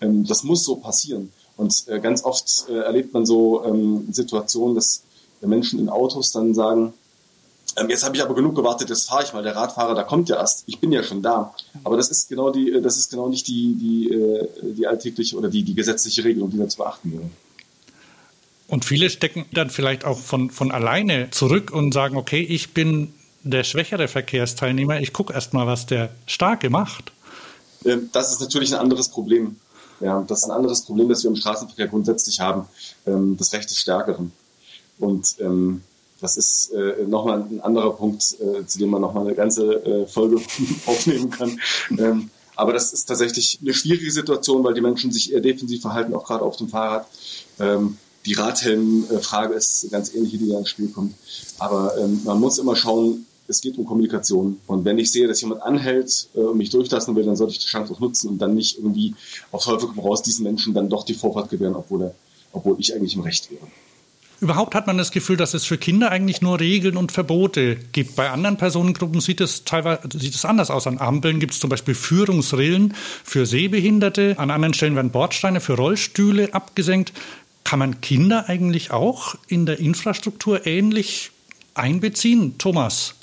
Ähm, 0.00 0.26
das 0.26 0.44
muss 0.44 0.64
so 0.64 0.76
passieren. 0.76 1.32
Und 1.56 1.84
äh, 1.88 2.00
ganz 2.00 2.24
oft 2.24 2.66
äh, 2.68 2.78
erlebt 2.78 3.12
man 3.12 3.26
so 3.26 3.64
ähm, 3.64 4.08
Situationen, 4.10 4.74
dass 4.74 5.02
Menschen 5.42 5.78
in 5.78 5.88
Autos 5.88 6.32
dann 6.32 6.54
sagen, 6.54 6.92
ähm, 7.76 7.88
jetzt 7.88 8.04
habe 8.04 8.16
ich 8.16 8.22
aber 8.22 8.34
genug 8.34 8.54
gewartet, 8.54 8.88
jetzt 8.88 9.08
fahre 9.08 9.24
ich 9.24 9.32
mal. 9.32 9.42
Der 9.42 9.54
Radfahrer, 9.54 9.94
da 9.94 10.02
kommt 10.02 10.28
ja 10.28 10.36
erst. 10.36 10.64
Ich 10.66 10.78
bin 10.78 10.92
ja 10.92 11.02
schon 11.02 11.22
da. 11.22 11.54
Aber 11.84 11.96
das 11.96 12.10
ist 12.10 12.28
genau 12.28 12.50
die, 12.50 12.72
äh, 12.72 12.80
das 12.80 12.96
ist 12.96 13.10
genau 13.10 13.28
nicht 13.28 13.46
die, 13.46 13.74
die, 13.74 14.12
äh, 14.12 14.48
die 14.74 14.86
alltägliche 14.86 15.36
oder 15.36 15.48
die, 15.48 15.62
die 15.62 15.74
gesetzliche 15.74 16.24
Regelung, 16.24 16.50
die 16.50 16.58
da 16.58 16.68
zu 16.68 16.78
beachten 16.78 17.12
wäre. 17.12 17.30
Und 18.66 18.84
viele 18.84 19.10
stecken 19.10 19.46
dann 19.52 19.70
vielleicht 19.70 20.04
auch 20.04 20.18
von, 20.18 20.50
von 20.50 20.70
alleine 20.70 21.30
zurück 21.30 21.72
und 21.72 21.92
sagen, 21.92 22.16
okay, 22.16 22.40
ich 22.40 22.72
bin 22.72 23.12
der 23.42 23.64
schwächere 23.64 24.06
Verkehrsteilnehmer, 24.06 25.00
ich 25.00 25.12
gucke 25.12 25.32
erst 25.32 25.54
mal, 25.54 25.66
was 25.66 25.86
der 25.86 26.10
Starke 26.26 26.70
macht. 26.70 27.12
Das 28.12 28.30
ist 28.30 28.40
natürlich 28.40 28.72
ein 28.72 28.78
anderes 28.78 29.08
Problem. 29.08 29.56
Ja, 30.00 30.22
das 30.26 30.40
ist 30.40 30.44
ein 30.44 30.50
anderes 30.50 30.82
Problem, 30.82 31.08
das 31.08 31.22
wir 31.22 31.30
im 31.30 31.36
Straßenverkehr 31.36 31.88
grundsätzlich 31.88 32.40
haben, 32.40 32.66
ähm, 33.06 33.36
das 33.36 33.52
Recht 33.52 33.70
des 33.70 33.78
Stärkeren. 33.78 34.32
Und 34.98 35.36
ähm, 35.40 35.82
das 36.20 36.36
ist 36.36 36.72
äh, 36.72 37.06
nochmal 37.06 37.42
ein 37.42 37.60
anderer 37.60 37.92
Punkt, 37.92 38.36
äh, 38.40 38.66
zu 38.66 38.78
dem 38.78 38.90
man 38.90 39.00
nochmal 39.00 39.26
eine 39.26 39.34
ganze 39.34 39.84
äh, 39.84 40.06
Folge 40.06 40.36
aufnehmen 40.86 41.30
kann. 41.30 41.58
Ähm, 41.98 42.30
aber 42.56 42.72
das 42.74 42.92
ist 42.92 43.06
tatsächlich 43.06 43.58
eine 43.62 43.72
schwierige 43.72 44.10
Situation, 44.10 44.62
weil 44.64 44.74
die 44.74 44.82
Menschen 44.82 45.12
sich 45.12 45.32
eher 45.32 45.40
defensiv 45.40 45.80
verhalten, 45.80 46.14
auch 46.14 46.26
gerade 46.26 46.44
auf 46.44 46.56
dem 46.56 46.68
Fahrrad. 46.68 47.06
Ähm, 47.58 47.96
die 48.26 48.34
Radhelm-Frage 48.34 49.54
ist 49.54 49.88
ganz 49.90 50.14
ähnlich, 50.14 50.32
die 50.32 50.48
da 50.48 50.58
ins 50.58 50.68
Spiel 50.68 50.88
kommt. 50.88 51.14
Aber 51.58 51.96
ähm, 51.96 52.20
man 52.24 52.38
muss 52.38 52.58
immer 52.58 52.76
schauen, 52.76 53.24
es 53.50 53.60
geht 53.60 53.76
um 53.76 53.84
Kommunikation. 53.84 54.58
Und 54.66 54.84
wenn 54.84 54.98
ich 54.98 55.10
sehe, 55.10 55.26
dass 55.26 55.40
jemand 55.40 55.62
anhält 55.62 56.28
äh, 56.34 56.38
und 56.38 56.56
mich 56.56 56.70
durchlassen 56.70 57.14
will, 57.16 57.24
dann 57.24 57.36
sollte 57.36 57.52
ich 57.52 57.58
die 57.58 57.66
Chance 57.66 57.92
auch 57.92 58.00
nutzen 58.00 58.30
und 58.30 58.38
dann 58.38 58.54
nicht 58.54 58.78
irgendwie 58.78 59.14
auf 59.50 59.64
Teufel 59.64 59.88
komm 59.88 59.98
raus 59.98 60.22
diesen 60.22 60.44
Menschen 60.44 60.72
dann 60.72 60.88
doch 60.88 61.04
die 61.04 61.14
Vorfahrt 61.14 61.50
gewähren, 61.50 61.74
obwohl, 61.74 62.02
er, 62.02 62.14
obwohl 62.52 62.76
ich 62.78 62.94
eigentlich 62.94 63.14
im 63.14 63.22
Recht 63.22 63.50
wäre. 63.50 63.66
Überhaupt 64.40 64.74
hat 64.74 64.86
man 64.86 64.96
das 64.96 65.10
Gefühl, 65.10 65.36
dass 65.36 65.52
es 65.52 65.66
für 65.66 65.76
Kinder 65.76 66.10
eigentlich 66.10 66.40
nur 66.40 66.60
Regeln 66.60 66.96
und 66.96 67.12
Verbote 67.12 67.76
gibt. 67.76 68.16
Bei 68.16 68.30
anderen 68.30 68.56
Personengruppen 68.56 69.20
sieht 69.20 69.42
es 69.42 69.64
teilweise 69.64 70.00
sieht 70.18 70.34
es 70.34 70.46
anders 70.46 70.70
aus. 70.70 70.86
An 70.86 70.96
Ampeln 70.96 71.40
gibt 71.40 71.52
es 71.52 71.60
zum 71.60 71.68
Beispiel 71.68 71.94
Führungsrillen 71.94 72.94
für 73.22 73.44
Sehbehinderte. 73.44 74.36
An 74.38 74.50
anderen 74.50 74.72
Stellen 74.72 74.96
werden 74.96 75.10
Bordsteine 75.10 75.60
für 75.60 75.74
Rollstühle 75.74 76.54
abgesenkt. 76.54 77.12
Kann 77.64 77.80
man 77.80 78.00
Kinder 78.00 78.48
eigentlich 78.48 78.92
auch 78.92 79.34
in 79.46 79.66
der 79.66 79.78
Infrastruktur 79.78 80.66
ähnlich 80.66 81.32
einbeziehen, 81.74 82.56
Thomas? 82.56 83.16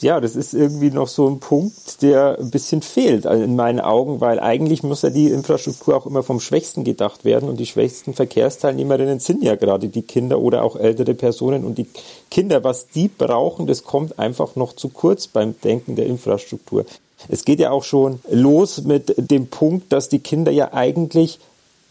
Ja, 0.00 0.20
das 0.20 0.36
ist 0.36 0.54
irgendwie 0.54 0.90
noch 0.90 1.08
so 1.08 1.28
ein 1.28 1.40
Punkt, 1.40 2.02
der 2.02 2.38
ein 2.38 2.50
bisschen 2.50 2.82
fehlt 2.82 3.24
in 3.24 3.56
meinen 3.56 3.80
Augen, 3.80 4.20
weil 4.20 4.40
eigentlich 4.40 4.82
muss 4.82 5.02
ja 5.02 5.10
die 5.10 5.28
Infrastruktur 5.28 5.96
auch 5.96 6.06
immer 6.06 6.22
vom 6.22 6.40
Schwächsten 6.40 6.84
gedacht 6.84 7.24
werden 7.24 7.48
und 7.48 7.58
die 7.58 7.66
schwächsten 7.66 8.14
Verkehrsteilnehmerinnen 8.14 9.20
sind 9.20 9.42
ja 9.42 9.56
gerade 9.56 9.88
die 9.88 10.02
Kinder 10.02 10.40
oder 10.40 10.62
auch 10.62 10.76
ältere 10.76 11.14
Personen 11.14 11.64
und 11.64 11.78
die 11.78 11.86
Kinder, 12.30 12.64
was 12.64 12.88
die 12.88 13.08
brauchen, 13.08 13.66
das 13.66 13.84
kommt 13.84 14.18
einfach 14.18 14.56
noch 14.56 14.74
zu 14.74 14.88
kurz 14.88 15.26
beim 15.26 15.54
Denken 15.62 15.96
der 15.96 16.06
Infrastruktur. 16.06 16.84
Es 17.28 17.44
geht 17.44 17.58
ja 17.58 17.70
auch 17.70 17.84
schon 17.84 18.20
los 18.30 18.82
mit 18.84 19.14
dem 19.16 19.48
Punkt, 19.48 19.92
dass 19.92 20.08
die 20.08 20.20
Kinder 20.20 20.52
ja 20.52 20.72
eigentlich 20.72 21.40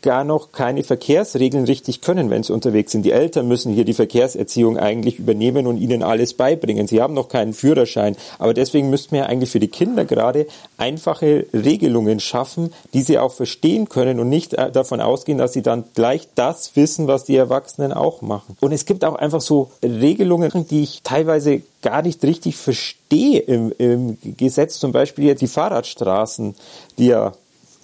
gar 0.01 0.24
noch 0.24 0.51
keine 0.51 0.84
Verkehrsregeln 0.84 1.66
richtig 1.66 2.01
können, 2.01 2.30
wenn 2.30 2.44
sie 2.44 2.54
unterwegs 2.54 2.92
sind. 2.92 3.04
Die 3.04 3.12
Eltern 3.12 3.48
müssen 3.48 3.74
hier 3.74 3.84
die 3.84 3.94
Verkehrserziehung 3.94 4.77
eigentlich 4.77 5.20
übernehmen 5.20 5.66
und 5.66 5.77
ihnen 5.77 6.04
alles 6.04 6.34
beibringen. 6.34 6.88
Sie 6.88 7.01
haben 7.01 7.13
noch 7.13 7.30
keinen 7.30 7.54
Führerschein. 7.54 8.16
Aber 8.38 8.54
deswegen 8.54 8.89
müssten 8.89 9.16
wir 9.16 9.27
eigentlich 9.27 9.50
für 9.50 9.60
die 9.60 9.68
Kinder 9.68 10.06
gerade 10.06 10.48
einfache 10.77 11.48
Regelungen 11.51 12.20
schaffen, 12.20 12.74
die 12.94 13.01
sie 13.01 13.18
auch 13.18 13.32
verstehen 13.32 13.89
können 13.89 14.20
und 14.20 14.30
nicht 14.30 14.54
äh, 14.54 14.72
davon 14.72 15.01
ausgehen, 15.01 15.39
dass 15.39 15.54
sie 15.54 15.63
dann 15.63 15.84
gleich 15.96 16.27
das 16.36 16.75
wissen, 16.75 17.08
was 17.08 17.24
die 17.24 17.36
Erwachsenen 17.36 17.92
auch 17.92 18.22
machen. 18.22 18.56
Und 18.60 18.72
es 18.72 18.86
gibt 18.86 19.04
auch 19.04 19.16
einfach 19.16 19.42
so 19.42 19.72
Regelungen, 19.84 20.68
die 20.68 20.84
ich 20.84 21.01
teilweise 21.04 21.62
gar 21.82 22.01
nicht 22.01 22.24
richtig 22.24 22.56
verstehe 22.56 23.39
im, 23.39 23.74
im 23.77 24.18
Gesetz. 24.22 24.80
Zum 24.80 24.92
Beispiel 24.92 25.25
jetzt 25.25 25.42
die 25.42 25.48
Fahrradstraßen, 25.48 26.56
die 26.98 27.08
ja 27.08 27.34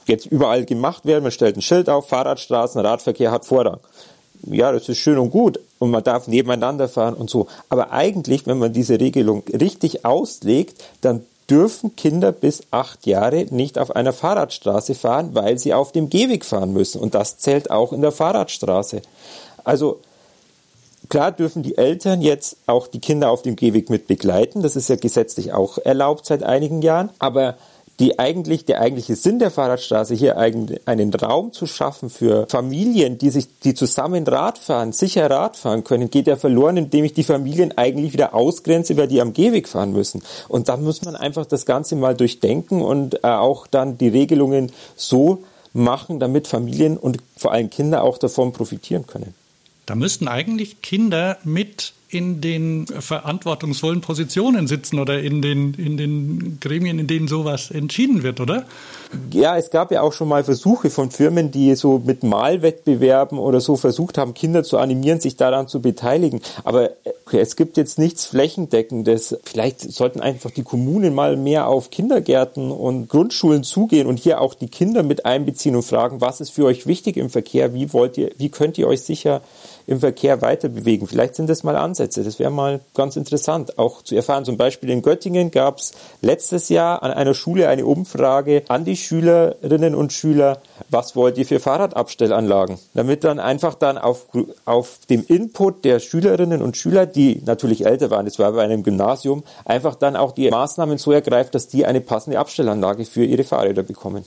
jetzt 0.07 0.25
überall 0.25 0.65
gemacht 0.65 1.05
werden. 1.05 1.23
Man 1.23 1.31
stellt 1.31 1.57
ein 1.57 1.61
Schild 1.61 1.89
auf, 1.89 2.07
Fahrradstraßen, 2.09 2.81
Radverkehr 2.81 3.31
hat 3.31 3.45
Vorrang. 3.45 3.79
Ja, 4.45 4.71
das 4.71 4.89
ist 4.89 4.97
schön 4.97 5.17
und 5.17 5.31
gut 5.31 5.59
und 5.79 5.91
man 5.91 6.03
darf 6.03 6.27
nebeneinander 6.27 6.89
fahren 6.89 7.13
und 7.13 7.29
so. 7.29 7.47
Aber 7.69 7.91
eigentlich, 7.91 8.45
wenn 8.45 8.57
man 8.57 8.73
diese 8.73 8.99
Regelung 8.99 9.43
richtig 9.53 10.05
auslegt, 10.05 10.83
dann 11.01 11.25
dürfen 11.49 11.95
Kinder 11.95 12.31
bis 12.31 12.63
acht 12.71 13.05
Jahre 13.05 13.45
nicht 13.51 13.77
auf 13.77 13.95
einer 13.95 14.13
Fahrradstraße 14.13 14.95
fahren, 14.95 15.31
weil 15.33 15.57
sie 15.57 15.73
auf 15.73 15.91
dem 15.91 16.09
Gehweg 16.09 16.45
fahren 16.45 16.73
müssen. 16.73 17.01
Und 17.01 17.15
das 17.15 17.37
zählt 17.37 17.71
auch 17.71 17.93
in 17.93 18.01
der 18.01 18.11
Fahrradstraße. 18.11 19.01
Also 19.63 19.99
klar 21.09 21.31
dürfen 21.31 21.63
die 21.63 21.77
Eltern 21.77 22.21
jetzt 22.21 22.57
auch 22.65 22.87
die 22.87 22.99
Kinder 22.99 23.29
auf 23.29 23.41
dem 23.41 23.55
Gehweg 23.55 23.89
mit 23.89 24.07
begleiten. 24.07 24.61
Das 24.61 24.75
ist 24.75 24.89
ja 24.89 24.95
gesetzlich 24.95 25.53
auch 25.53 25.77
erlaubt 25.77 26.25
seit 26.25 26.43
einigen 26.43 26.81
Jahren. 26.81 27.09
Aber 27.19 27.55
die 27.99 28.17
eigentlich, 28.17 28.65
der 28.65 28.81
eigentliche 28.81 29.15
Sinn 29.15 29.39
der 29.39 29.51
Fahrradstraße, 29.51 30.15
hier 30.15 30.37
einen 30.37 31.13
Raum 31.13 31.53
zu 31.53 31.67
schaffen 31.67 32.09
für 32.09 32.47
Familien, 32.49 33.17
die 33.17 33.29
sich, 33.29 33.47
die 33.63 33.75
zusammen 33.75 34.25
Radfahren, 34.25 34.93
sicher 34.93 35.29
Radfahren 35.29 35.83
können, 35.83 36.09
geht 36.09 36.27
ja 36.27 36.35
verloren, 36.35 36.77
indem 36.77 37.05
ich 37.05 37.13
die 37.13 37.23
Familien 37.23 37.77
eigentlich 37.77 38.13
wieder 38.13 38.33
ausgrenze, 38.33 38.97
weil 38.97 39.07
die 39.07 39.21
am 39.21 39.33
Gehweg 39.33 39.67
fahren 39.67 39.93
müssen. 39.93 40.23
Und 40.47 40.69
da 40.69 40.77
muss 40.77 41.03
man 41.03 41.15
einfach 41.15 41.45
das 41.45 41.65
Ganze 41.65 41.95
mal 41.95 42.15
durchdenken 42.15 42.81
und 42.81 43.23
äh, 43.23 43.27
auch 43.27 43.67
dann 43.67 43.97
die 43.97 44.09
Regelungen 44.09 44.71
so 44.95 45.43
machen, 45.73 46.19
damit 46.19 46.47
Familien 46.47 46.97
und 46.97 47.17
vor 47.37 47.51
allem 47.51 47.69
Kinder 47.69 48.03
auch 48.03 48.17
davon 48.17 48.53
profitieren 48.53 49.05
können. 49.05 49.33
Da 49.85 49.95
müssten 49.95 50.27
eigentlich 50.27 50.81
Kinder 50.81 51.37
mit 51.43 51.93
in 52.13 52.41
den 52.41 52.85
verantwortungsvollen 52.87 54.01
Positionen 54.01 54.67
sitzen 54.67 54.99
oder 54.99 55.21
in 55.21 55.41
den, 55.41 55.73
in 55.73 55.97
den 55.97 56.59
Gremien, 56.59 56.99
in 56.99 57.07
denen 57.07 57.27
sowas 57.27 57.71
entschieden 57.71 58.23
wird, 58.23 58.39
oder? 58.39 58.65
Ja, 59.31 59.57
es 59.57 59.69
gab 59.69 59.91
ja 59.91 60.01
auch 60.01 60.13
schon 60.13 60.27
mal 60.27 60.43
Versuche 60.43 60.89
von 60.89 61.11
Firmen, 61.11 61.51
die 61.51 61.75
so 61.75 62.01
mit 62.03 62.23
Malwettbewerben 62.23 63.37
oder 63.37 63.61
so 63.61 63.75
versucht 63.75 64.17
haben, 64.17 64.33
Kinder 64.33 64.63
zu 64.63 64.77
animieren, 64.77 65.19
sich 65.19 65.35
daran 65.35 65.67
zu 65.67 65.81
beteiligen. 65.81 66.41
Aber 66.63 66.91
es 67.31 67.55
gibt 67.55 67.77
jetzt 67.77 67.97
nichts 67.97 68.25
Flächendeckendes. 68.25 69.37
Vielleicht 69.43 69.81
sollten 69.81 70.21
einfach 70.21 70.51
die 70.51 70.63
Kommunen 70.63 71.13
mal 71.13 71.35
mehr 71.35 71.67
auf 71.67 71.89
Kindergärten 71.89 72.71
und 72.71 73.09
Grundschulen 73.09 73.63
zugehen 73.63 74.07
und 74.07 74.19
hier 74.19 74.41
auch 74.41 74.53
die 74.53 74.67
Kinder 74.67 75.03
mit 75.03 75.25
einbeziehen 75.25 75.75
und 75.75 75.83
fragen, 75.83 76.21
was 76.21 76.41
ist 76.41 76.51
für 76.51 76.65
euch 76.65 76.85
wichtig 76.87 77.17
im 77.17 77.29
Verkehr? 77.29 77.73
Wie 77.73 77.93
wollt 77.93 78.17
ihr, 78.17 78.31
wie 78.37 78.49
könnt 78.49 78.77
ihr 78.77 78.87
euch 78.87 79.01
sicher 79.01 79.41
im 79.87 79.99
Verkehr 79.99 80.41
weiter 80.41 80.69
bewegen. 80.69 81.07
Vielleicht 81.07 81.35
sind 81.35 81.49
das 81.49 81.63
mal 81.63 81.75
Ansätze. 81.75 82.23
Das 82.23 82.39
wäre 82.39 82.51
mal 82.51 82.79
ganz 82.93 83.15
interessant, 83.15 83.77
auch 83.77 84.01
zu 84.01 84.15
erfahren. 84.15 84.45
Zum 84.45 84.57
Beispiel 84.57 84.89
in 84.89 85.01
Göttingen 85.01 85.51
gab 85.51 85.79
es 85.79 85.93
letztes 86.21 86.69
Jahr 86.69 87.03
an 87.03 87.11
einer 87.11 87.33
Schule 87.33 87.67
eine 87.67 87.85
Umfrage 87.85 88.63
an 88.67 88.85
die 88.85 88.95
Schülerinnen 89.03 89.95
und 89.95 90.13
Schüler, 90.13 90.61
was 90.89 91.15
wollt 91.15 91.37
ihr 91.37 91.45
für 91.45 91.59
Fahrradabstellanlagen? 91.59 92.77
Damit 92.93 93.23
dann 93.23 93.39
einfach 93.39 93.75
dann 93.75 93.97
auf, 93.97 94.27
auf 94.65 94.99
dem 95.09 95.25
Input 95.27 95.85
der 95.85 95.99
Schülerinnen 95.99 96.61
und 96.61 96.77
Schüler, 96.77 97.05
die 97.05 97.41
natürlich 97.45 97.85
älter 97.85 98.09
waren, 98.09 98.25
das 98.25 98.39
war 98.39 98.51
bei 98.51 98.63
einem 98.63 98.83
Gymnasium, 98.83 99.43
einfach 99.65 99.95
dann 99.95 100.15
auch 100.15 100.31
die 100.31 100.49
Maßnahmen 100.49 100.97
so 100.97 101.11
ergreift, 101.11 101.55
dass 101.55 101.67
die 101.67 101.85
eine 101.85 102.01
passende 102.01 102.39
Abstellanlage 102.39 103.05
für 103.05 103.23
ihre 103.23 103.43
Fahrräder 103.43 103.83
bekommen 103.83 104.23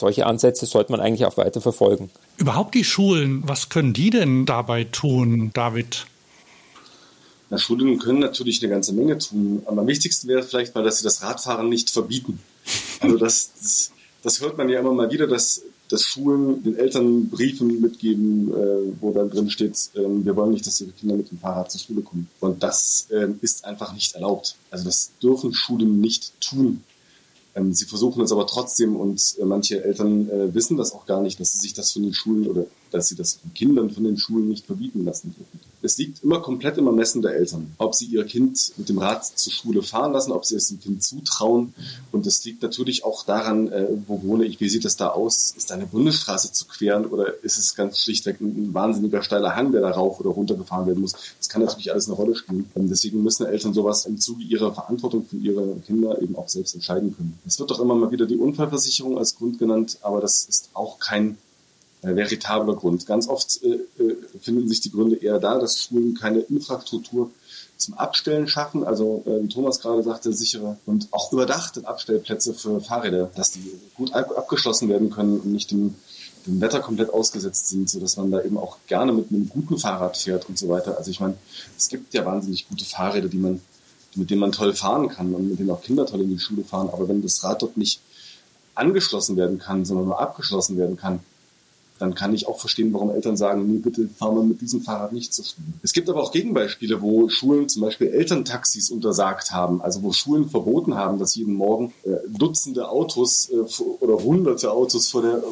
solche 0.00 0.26
Ansätze 0.26 0.66
sollte 0.66 0.90
man 0.90 1.00
eigentlich 1.00 1.26
auch 1.26 1.36
weiter 1.36 1.60
verfolgen. 1.60 2.10
Überhaupt 2.38 2.74
die 2.74 2.84
Schulen, 2.84 3.42
was 3.46 3.68
können 3.68 3.92
die 3.92 4.10
denn 4.10 4.46
dabei 4.46 4.84
tun, 4.84 5.50
David? 5.52 6.06
Na, 7.50 7.58
Schulen 7.58 7.98
können 7.98 8.20
natürlich 8.20 8.62
eine 8.62 8.70
ganze 8.70 8.92
Menge 8.92 9.18
tun. 9.18 9.62
Am 9.66 9.86
wichtigsten 9.86 10.26
wäre 10.28 10.42
vielleicht 10.42 10.74
mal, 10.74 10.82
dass 10.82 10.98
sie 10.98 11.04
das 11.04 11.22
Radfahren 11.22 11.68
nicht 11.68 11.90
verbieten. 11.90 12.40
Also 13.00 13.16
das, 13.16 13.50
das, 13.60 13.92
das 14.22 14.40
hört 14.40 14.58
man 14.58 14.68
ja 14.68 14.80
immer 14.80 14.92
mal 14.92 15.10
wieder, 15.10 15.26
dass, 15.26 15.62
dass 15.88 16.02
Schulen 16.02 16.62
den 16.62 16.76
Eltern 16.76 17.28
Briefen 17.28 17.80
mitgeben, 17.80 18.52
äh, 18.52 18.92
wo 19.00 19.12
dann 19.12 19.30
drin 19.30 19.50
steht, 19.50 19.90
äh, 19.94 20.00
wir 20.24 20.36
wollen 20.36 20.52
nicht, 20.52 20.66
dass 20.66 20.80
ihre 20.80 20.92
Kinder 20.92 21.16
mit 21.16 21.30
dem 21.30 21.38
Fahrrad 21.38 21.70
zur 21.70 21.80
Schule 21.80 22.02
kommen. 22.02 22.28
Und 22.40 22.62
das 22.62 23.08
äh, 23.10 23.28
ist 23.40 23.64
einfach 23.64 23.92
nicht 23.92 24.14
erlaubt. 24.14 24.56
Also 24.70 24.84
das 24.84 25.12
dürfen 25.22 25.52
Schulen 25.54 26.00
nicht 26.00 26.32
tun. 26.40 26.82
Ähm, 27.54 27.72
sie 27.72 27.86
versuchen 27.86 28.22
es 28.22 28.32
aber 28.32 28.46
trotzdem 28.46 28.96
und 28.96 29.36
äh, 29.40 29.44
manche 29.44 29.82
Eltern 29.82 30.28
äh, 30.28 30.54
wissen 30.54 30.76
das 30.76 30.92
auch 30.92 31.06
gar 31.06 31.20
nicht, 31.20 31.40
dass 31.40 31.52
sie 31.52 31.58
sich 31.58 31.74
das 31.74 31.92
von 31.92 32.02
den 32.02 32.14
Schulen 32.14 32.46
oder 32.46 32.66
dass 32.90 33.08
sie 33.08 33.16
das 33.16 33.34
von 33.34 33.52
Kindern 33.54 33.90
von 33.90 34.04
den 34.04 34.18
Schulen 34.18 34.48
nicht 34.48 34.66
verbieten 34.66 35.04
lassen 35.04 35.34
dürfen. 35.36 35.70
Es 35.82 35.96
liegt 35.96 36.22
immer 36.22 36.40
komplett 36.40 36.76
im 36.76 36.86
Ermessen 36.86 37.22
der 37.22 37.34
Eltern, 37.34 37.72
ob 37.78 37.94
sie 37.94 38.04
ihr 38.06 38.24
Kind 38.24 38.72
mit 38.76 38.88
dem 38.90 38.98
Rad 38.98 39.24
zur 39.24 39.52
Schule 39.52 39.82
fahren 39.82 40.12
lassen, 40.12 40.30
ob 40.32 40.44
sie 40.44 40.56
es 40.56 40.68
dem 40.68 40.78
Kind 40.78 41.02
zutrauen. 41.02 41.72
Und 42.12 42.26
es 42.26 42.44
liegt 42.44 42.62
natürlich 42.62 43.04
auch 43.04 43.24
daran, 43.24 43.68
äh, 43.68 43.86
wo 44.06 44.22
wohne 44.22 44.44
ich, 44.44 44.60
wie 44.60 44.68
sieht 44.68 44.84
das 44.84 44.96
da 44.96 45.08
aus? 45.08 45.54
Ist 45.56 45.70
da 45.70 45.74
eine 45.74 45.86
Bundesstraße 45.86 46.52
zu 46.52 46.66
queren 46.66 47.06
oder 47.06 47.42
ist 47.42 47.58
es 47.58 47.74
ganz 47.74 47.98
schlichtweg 47.98 48.40
ein, 48.40 48.74
wahnsinniger 48.74 49.22
steiler 49.22 49.56
Hang, 49.56 49.72
der 49.72 49.80
da 49.80 49.90
rauf 49.90 50.20
oder 50.20 50.30
runter 50.30 50.54
gefahren 50.54 50.86
werden 50.86 51.00
muss? 51.00 51.14
Das 51.38 51.48
kann 51.48 51.62
natürlich 51.62 51.92
alles 51.92 52.08
eine 52.08 52.16
Rolle 52.16 52.36
spielen. 52.36 52.70
Und 52.74 52.88
deswegen 52.88 53.22
müssen 53.22 53.46
Eltern 53.46 53.72
sowas 53.72 54.04
im 54.04 54.18
Zuge 54.18 54.42
ihrer 54.42 54.74
Verantwortung 54.74 55.24
für 55.24 55.36
ihre 55.36 55.76
Kinder 55.86 56.20
eben 56.20 56.36
auch 56.36 56.48
selbst 56.48 56.74
entscheiden 56.74 57.16
können. 57.16 57.38
Es 57.46 57.58
wird 57.58 57.70
doch 57.70 57.80
immer 57.80 57.94
mal 57.94 58.10
wieder 58.10 58.26
die 58.26 58.36
Unfallversicherung 58.36 59.16
als 59.16 59.36
Grund 59.36 59.58
genannt, 59.58 59.98
aber 60.02 60.20
das 60.20 60.44
ist 60.44 60.68
auch 60.74 60.98
kein 60.98 61.38
veritabler 62.02 62.74
Grund. 62.74 63.06
Ganz 63.06 63.28
oft 63.28 63.62
äh, 63.62 64.02
äh, 64.02 64.16
finden 64.40 64.68
sich 64.68 64.80
die 64.80 64.90
Gründe 64.90 65.16
eher 65.16 65.38
da, 65.38 65.58
dass 65.58 65.78
Schulen 65.78 66.14
keine 66.14 66.40
Infrastruktur 66.40 67.30
zum 67.76 67.94
Abstellen 67.94 68.48
schaffen. 68.48 68.84
Also 68.84 69.22
äh, 69.26 69.42
wie 69.42 69.48
Thomas 69.48 69.80
gerade 69.80 70.02
sagte, 70.02 70.32
sichere 70.32 70.78
und 70.86 71.08
auch 71.10 71.32
überdachte 71.32 71.86
Abstellplätze 71.86 72.54
für 72.54 72.80
Fahrräder, 72.80 73.30
dass 73.34 73.52
die 73.52 73.72
gut 73.96 74.12
abgeschlossen 74.14 74.88
werden 74.88 75.10
können 75.10 75.40
und 75.40 75.52
nicht 75.52 75.70
dem, 75.70 75.94
dem 76.46 76.60
Wetter 76.60 76.80
komplett 76.80 77.12
ausgesetzt 77.12 77.68
sind, 77.68 77.90
sodass 77.90 78.16
man 78.16 78.30
da 78.30 78.42
eben 78.42 78.56
auch 78.56 78.78
gerne 78.86 79.12
mit 79.12 79.30
einem 79.30 79.48
guten 79.48 79.78
Fahrrad 79.78 80.16
fährt 80.16 80.48
und 80.48 80.58
so 80.58 80.68
weiter. 80.68 80.96
Also 80.96 81.10
ich 81.10 81.20
meine, 81.20 81.34
es 81.76 81.88
gibt 81.88 82.14
ja 82.14 82.24
wahnsinnig 82.24 82.68
gute 82.68 82.84
Fahrräder, 82.84 83.28
die 83.28 83.38
man, 83.38 83.60
mit 84.14 84.30
denen 84.30 84.40
man 84.40 84.52
toll 84.52 84.74
fahren 84.74 85.08
kann 85.08 85.34
und 85.34 85.50
mit 85.50 85.58
denen 85.58 85.70
auch 85.70 85.82
Kinder 85.82 86.06
toll 86.06 86.22
in 86.22 86.30
die 86.30 86.38
Schule 86.38 86.64
fahren. 86.64 86.88
Aber 86.90 87.08
wenn 87.08 87.22
das 87.22 87.42
Rad 87.44 87.62
dort 87.62 87.76
nicht 87.76 88.00
angeschlossen 88.74 89.36
werden 89.36 89.58
kann, 89.58 89.84
sondern 89.84 90.06
nur 90.06 90.20
abgeschlossen 90.20 90.78
werden 90.78 90.96
kann, 90.96 91.20
dann 92.00 92.14
kann 92.14 92.34
ich 92.34 92.48
auch 92.48 92.58
verstehen, 92.58 92.94
warum 92.94 93.10
Eltern 93.10 93.36
sagen, 93.36 93.70
nee, 93.70 93.78
bitte 93.78 94.08
fahren 94.08 94.34
wir 94.34 94.42
mit 94.42 94.62
diesem 94.62 94.80
Fahrrad 94.80 95.12
nicht 95.12 95.34
zur 95.34 95.44
Schule. 95.44 95.66
Es 95.82 95.92
gibt 95.92 96.08
aber 96.08 96.22
auch 96.22 96.32
Gegenbeispiele, 96.32 97.02
wo 97.02 97.28
Schulen 97.28 97.68
zum 97.68 97.82
Beispiel 97.82 98.08
Elterntaxis 98.08 98.90
untersagt 98.90 99.52
haben, 99.52 99.82
also 99.82 100.02
wo 100.02 100.10
Schulen 100.12 100.48
verboten 100.48 100.94
haben, 100.94 101.18
dass 101.18 101.34
jeden 101.34 101.54
Morgen 101.54 101.92
äh, 102.04 102.16
Dutzende 102.26 102.88
Autos 102.88 103.50
äh, 103.50 103.82
oder 104.00 104.22
hunderte 104.24 104.72
Autos 104.72 105.10
vor 105.10 105.20
der, 105.20 105.42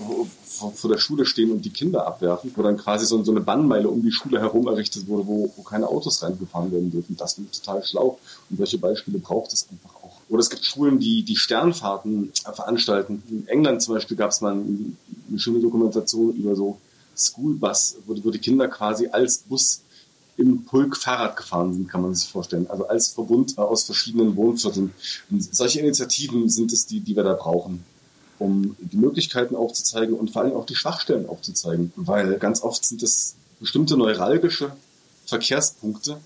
vor, 0.44 0.72
vor, 0.72 0.90
der 0.90 0.96
Schule 0.96 1.26
stehen 1.26 1.52
und 1.52 1.66
die 1.66 1.70
Kinder 1.70 2.06
abwerfen, 2.06 2.50
wo 2.56 2.62
dann 2.62 2.78
quasi 2.78 3.04
so, 3.04 3.22
so 3.22 3.30
eine 3.30 3.42
Bannmeile 3.42 3.90
um 3.90 4.02
die 4.02 4.12
Schule 4.12 4.40
herum 4.40 4.66
errichtet 4.68 5.06
wurde, 5.06 5.26
wo, 5.26 5.52
wo 5.54 5.62
keine 5.62 5.86
Autos 5.86 6.22
reingefahren 6.22 6.72
werden 6.72 6.90
dürfen. 6.90 7.14
Das 7.16 7.34
finde 7.34 7.50
ich 7.52 7.60
total 7.60 7.84
schlau 7.84 8.18
und 8.48 8.56
solche 8.56 8.78
Beispiele 8.78 9.18
braucht 9.18 9.52
es 9.52 9.68
einfach. 9.70 9.97
Oder 10.28 10.40
es 10.40 10.50
gibt 10.50 10.64
Schulen, 10.64 10.99
die 10.99 11.23
die 11.23 11.37
Sternfahrten 11.37 12.32
veranstalten. 12.52 13.23
In 13.30 13.49
England 13.49 13.82
zum 13.82 13.94
Beispiel 13.94 14.16
gab 14.16 14.30
es 14.30 14.40
mal 14.40 14.52
eine 14.52 15.38
schöne 15.38 15.61
Dokumentation 15.61 16.35
über 16.35 16.54
so 16.54 16.78
Schoolbus, 17.16 17.97
wo, 18.06 18.14
die 18.14 18.38
Kinder 18.38 18.68
quasi 18.68 19.08
als 19.08 19.38
Bus 19.38 19.82
im 20.37 20.64
Pulk 20.64 20.97
Fahrrad 20.97 21.37
gefahren 21.37 21.73
sind, 21.73 21.88
kann 21.88 22.02
man 22.02 22.14
sich 22.14 22.28
vorstellen. 22.28 22.68
Also 22.68 22.87
als 22.87 23.08
Verbund 23.08 23.58
aus 23.58 23.85
verschiedenen 23.85 24.37
Wohnvierteln. 24.37 24.92
Und 25.30 25.54
solche 25.54 25.80
Initiativen 25.80 26.49
sind 26.49 26.73
es, 26.73 26.87
die, 26.87 27.00
die 27.00 27.16
wir 27.16 27.25
da 27.25 27.35
brauchen, 27.35 27.85
um 28.38 28.76
die 28.78 28.97
Möglichkeiten 28.97 29.56
aufzuzeigen 29.56 30.14
und 30.14 30.30
vor 30.30 30.42
allem 30.42 30.54
auch 30.54 30.66
die 30.66 30.76
Schwachstellen 30.76 31.28
aufzuzeigen. 31.28 31.92
Weil 31.97 32.38
ganz 32.38 32.62
oft 32.62 32.85
sind 32.85 33.02
es 33.02 33.35
bestimmte 33.58 33.97
neuralgische 33.97 34.73
Verkehrspunkte, 35.26 36.18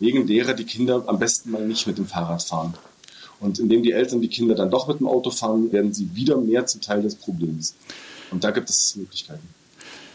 wegen 0.00 0.26
derer 0.26 0.54
die 0.54 0.64
Kinder 0.64 1.04
am 1.06 1.20
besten 1.20 1.52
mal 1.52 1.64
nicht 1.64 1.86
mit 1.86 1.98
dem 1.98 2.06
Fahrrad 2.06 2.42
fahren. 2.42 2.74
Und 3.40 3.58
indem 3.58 3.82
die 3.82 3.92
Eltern 3.92 4.20
die 4.20 4.28
Kinder 4.28 4.54
dann 4.54 4.70
doch 4.70 4.86
mit 4.86 5.00
dem 5.00 5.06
Auto 5.06 5.30
fahren, 5.30 5.72
werden 5.72 5.92
sie 5.92 6.14
wieder 6.14 6.36
mehr 6.36 6.66
zum 6.66 6.80
Teil 6.80 7.02
des 7.02 7.14
Problems. 7.14 7.74
Und 8.30 8.44
da 8.44 8.50
gibt 8.50 8.68
es 8.70 8.96
Möglichkeiten. 8.96 9.48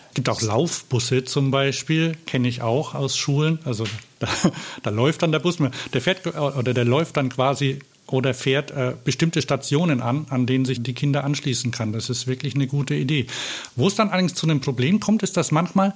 Es 0.09 0.15
gibt 0.15 0.29
auch 0.29 0.41
Laufbusse 0.41 1.25
zum 1.25 1.51
Beispiel, 1.51 2.15
kenne 2.25 2.47
ich 2.47 2.61
auch 2.61 2.95
aus 2.95 3.17
Schulen. 3.17 3.59
Also 3.65 3.83
da, 4.19 4.27
da, 4.83 4.89
läuft 4.89 5.23
dann 5.23 5.31
der 5.31 5.39
Bus, 5.39 5.57
der 5.93 6.01
fährt 6.01 6.25
oder 6.27 6.73
der 6.73 6.85
läuft 6.85 7.17
dann 7.17 7.29
quasi 7.29 7.79
oder 8.07 8.33
fährt 8.33 8.71
äh, 8.71 8.93
bestimmte 9.03 9.41
Stationen 9.41 10.01
an, 10.01 10.27
an 10.29 10.45
denen 10.45 10.65
sich 10.65 10.81
die 10.83 10.93
Kinder 10.93 11.23
anschließen 11.23 11.71
kann. 11.71 11.91
Das 11.91 12.09
ist 12.09 12.27
wirklich 12.27 12.55
eine 12.55 12.67
gute 12.67 12.93
Idee. 12.93 13.25
Wo 13.75 13.87
es 13.87 13.95
dann 13.95 14.09
allerdings 14.09 14.35
zu 14.35 14.45
einem 14.45 14.61
Problem 14.61 14.99
kommt, 14.99 15.23
ist, 15.23 15.37
dass 15.37 15.51
manchmal 15.51 15.95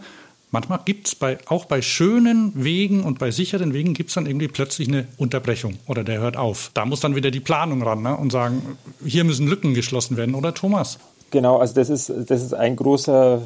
Manchmal 0.52 0.80
gibt 0.84 1.08
es 1.08 1.16
bei, 1.16 1.38
auch 1.48 1.66
bei 1.66 1.82
schönen 1.82 2.52
Wegen 2.56 3.04
und 3.04 3.20
bei 3.20 3.30
sicheren 3.30 3.74
Wegen 3.74 3.94
gibt 3.94 4.10
es 4.10 4.16
dann 4.16 4.26
irgendwie 4.26 4.48
plötzlich 4.48 4.88
eine 4.88 5.08
Unterbrechung 5.18 5.76
oder 5.86 6.04
der 6.04 6.20
hört 6.20 6.38
auf. 6.38 6.72
Da 6.74 6.86
muss 6.86 7.02
dann 7.02 7.16
wieder 7.16 7.30
die 7.30 7.40
Planung 7.40 7.84
ran 7.84 8.02
ne? 8.02 8.18
und 8.18 8.32
sagen, 8.32 8.78
hier 9.06 9.24
müssen 9.24 9.48
Lücken 9.48 9.76
geschlossen 9.76 10.18
werden, 10.18 10.34
oder 10.34 10.56
Thomas? 10.56 10.98
Genau, 11.32 11.58
also 11.58 11.76
das 11.76 11.92
ist, 11.92 12.10
das 12.10 12.42
ist 12.42 12.54
ein 12.56 12.76
großer 12.76 13.42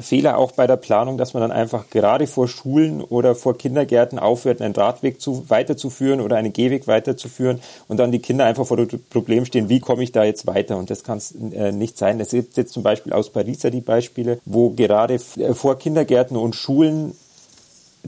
Fehler 0.00 0.38
auch 0.38 0.52
bei 0.52 0.66
der 0.66 0.76
Planung, 0.76 1.18
dass 1.18 1.34
man 1.34 1.42
dann 1.42 1.52
einfach 1.52 1.90
gerade 1.90 2.26
vor 2.26 2.48
Schulen 2.48 3.02
oder 3.02 3.34
vor 3.34 3.56
Kindergärten 3.56 4.18
aufhört, 4.18 4.60
einen 4.60 4.74
Radweg 4.74 5.20
zu, 5.20 5.48
weiterzuführen 5.48 6.20
oder 6.20 6.36
einen 6.36 6.52
Gehweg 6.52 6.86
weiterzuführen 6.86 7.60
und 7.88 7.98
dann 7.98 8.12
die 8.12 8.20
Kinder 8.20 8.44
einfach 8.44 8.66
vor 8.66 8.76
dem 8.76 8.88
Problem 9.10 9.44
stehen, 9.44 9.68
wie 9.68 9.80
komme 9.80 10.02
ich 10.02 10.12
da 10.12 10.24
jetzt 10.24 10.46
weiter? 10.46 10.76
Und 10.76 10.90
das 10.90 11.04
kann 11.04 11.18
es 11.18 11.32
äh, 11.32 11.72
nicht 11.72 11.98
sein. 11.98 12.20
Es 12.20 12.30
gibt 12.30 12.56
jetzt 12.56 12.72
zum 12.72 12.82
Beispiel 12.82 13.12
aus 13.12 13.30
Paris 13.30 13.62
ja 13.62 13.70
die 13.70 13.80
Beispiele, 13.80 14.38
wo 14.44 14.70
gerade 14.70 15.14
äh, 15.14 15.54
vor 15.54 15.78
Kindergärten 15.78 16.36
und 16.36 16.54
Schulen 16.54 17.14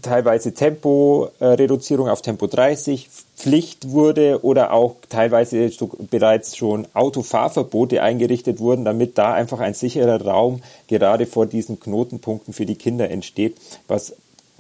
teilweise 0.00 0.54
Temporeduzierung 0.54 2.08
auf 2.08 2.22
Tempo 2.22 2.46
30 2.46 3.08
Pflicht 3.36 3.90
wurde 3.90 4.44
oder 4.44 4.72
auch 4.72 4.96
teilweise 5.08 5.70
bereits 6.10 6.56
schon 6.56 6.86
Autofahrverbote 6.94 8.02
eingerichtet 8.02 8.60
wurden, 8.60 8.84
damit 8.84 9.18
da 9.18 9.32
einfach 9.34 9.60
ein 9.60 9.74
sicherer 9.74 10.22
Raum 10.24 10.62
gerade 10.86 11.26
vor 11.26 11.46
diesen 11.46 11.80
Knotenpunkten 11.80 12.54
für 12.54 12.66
die 12.66 12.76
Kinder 12.76 13.10
entsteht, 13.10 13.56
was 13.88 14.10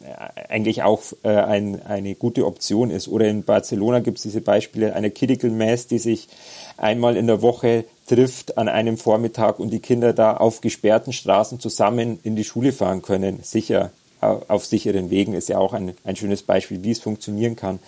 äh, 0.02 0.48
eigentlich 0.48 0.82
auch 0.82 1.00
äh, 1.22 1.28
ein, 1.28 1.80
eine 1.86 2.14
gute 2.14 2.44
Option 2.44 2.90
ist. 2.90 3.08
Oder 3.08 3.28
in 3.28 3.44
Barcelona 3.44 4.00
gibt 4.00 4.18
es 4.18 4.24
diese 4.24 4.40
Beispiele 4.40 4.94
einer 4.94 5.10
Critical 5.10 5.50
Mass, 5.50 5.86
die 5.86 5.98
sich 5.98 6.28
einmal 6.76 7.16
in 7.16 7.28
der 7.28 7.40
Woche 7.40 7.84
trifft 8.08 8.58
an 8.58 8.68
einem 8.68 8.98
Vormittag 8.98 9.60
und 9.60 9.70
die 9.70 9.78
Kinder 9.78 10.12
da 10.12 10.36
auf 10.36 10.60
gesperrten 10.60 11.12
Straßen 11.12 11.60
zusammen 11.60 12.18
in 12.24 12.36
die 12.36 12.44
Schule 12.44 12.72
fahren 12.72 13.00
können, 13.00 13.40
sicher 13.42 13.92
auf 14.22 14.64
sicheren 14.64 15.10
Wegen 15.10 15.34
ist 15.34 15.48
ja 15.48 15.58
auch 15.58 15.72
ein, 15.72 15.94
ein 16.04 16.16
schönes 16.16 16.42
Beispiel, 16.42 16.82
wie 16.82 16.92
es 16.92 17.00
funktionieren 17.00 17.56
kann. 17.56 17.78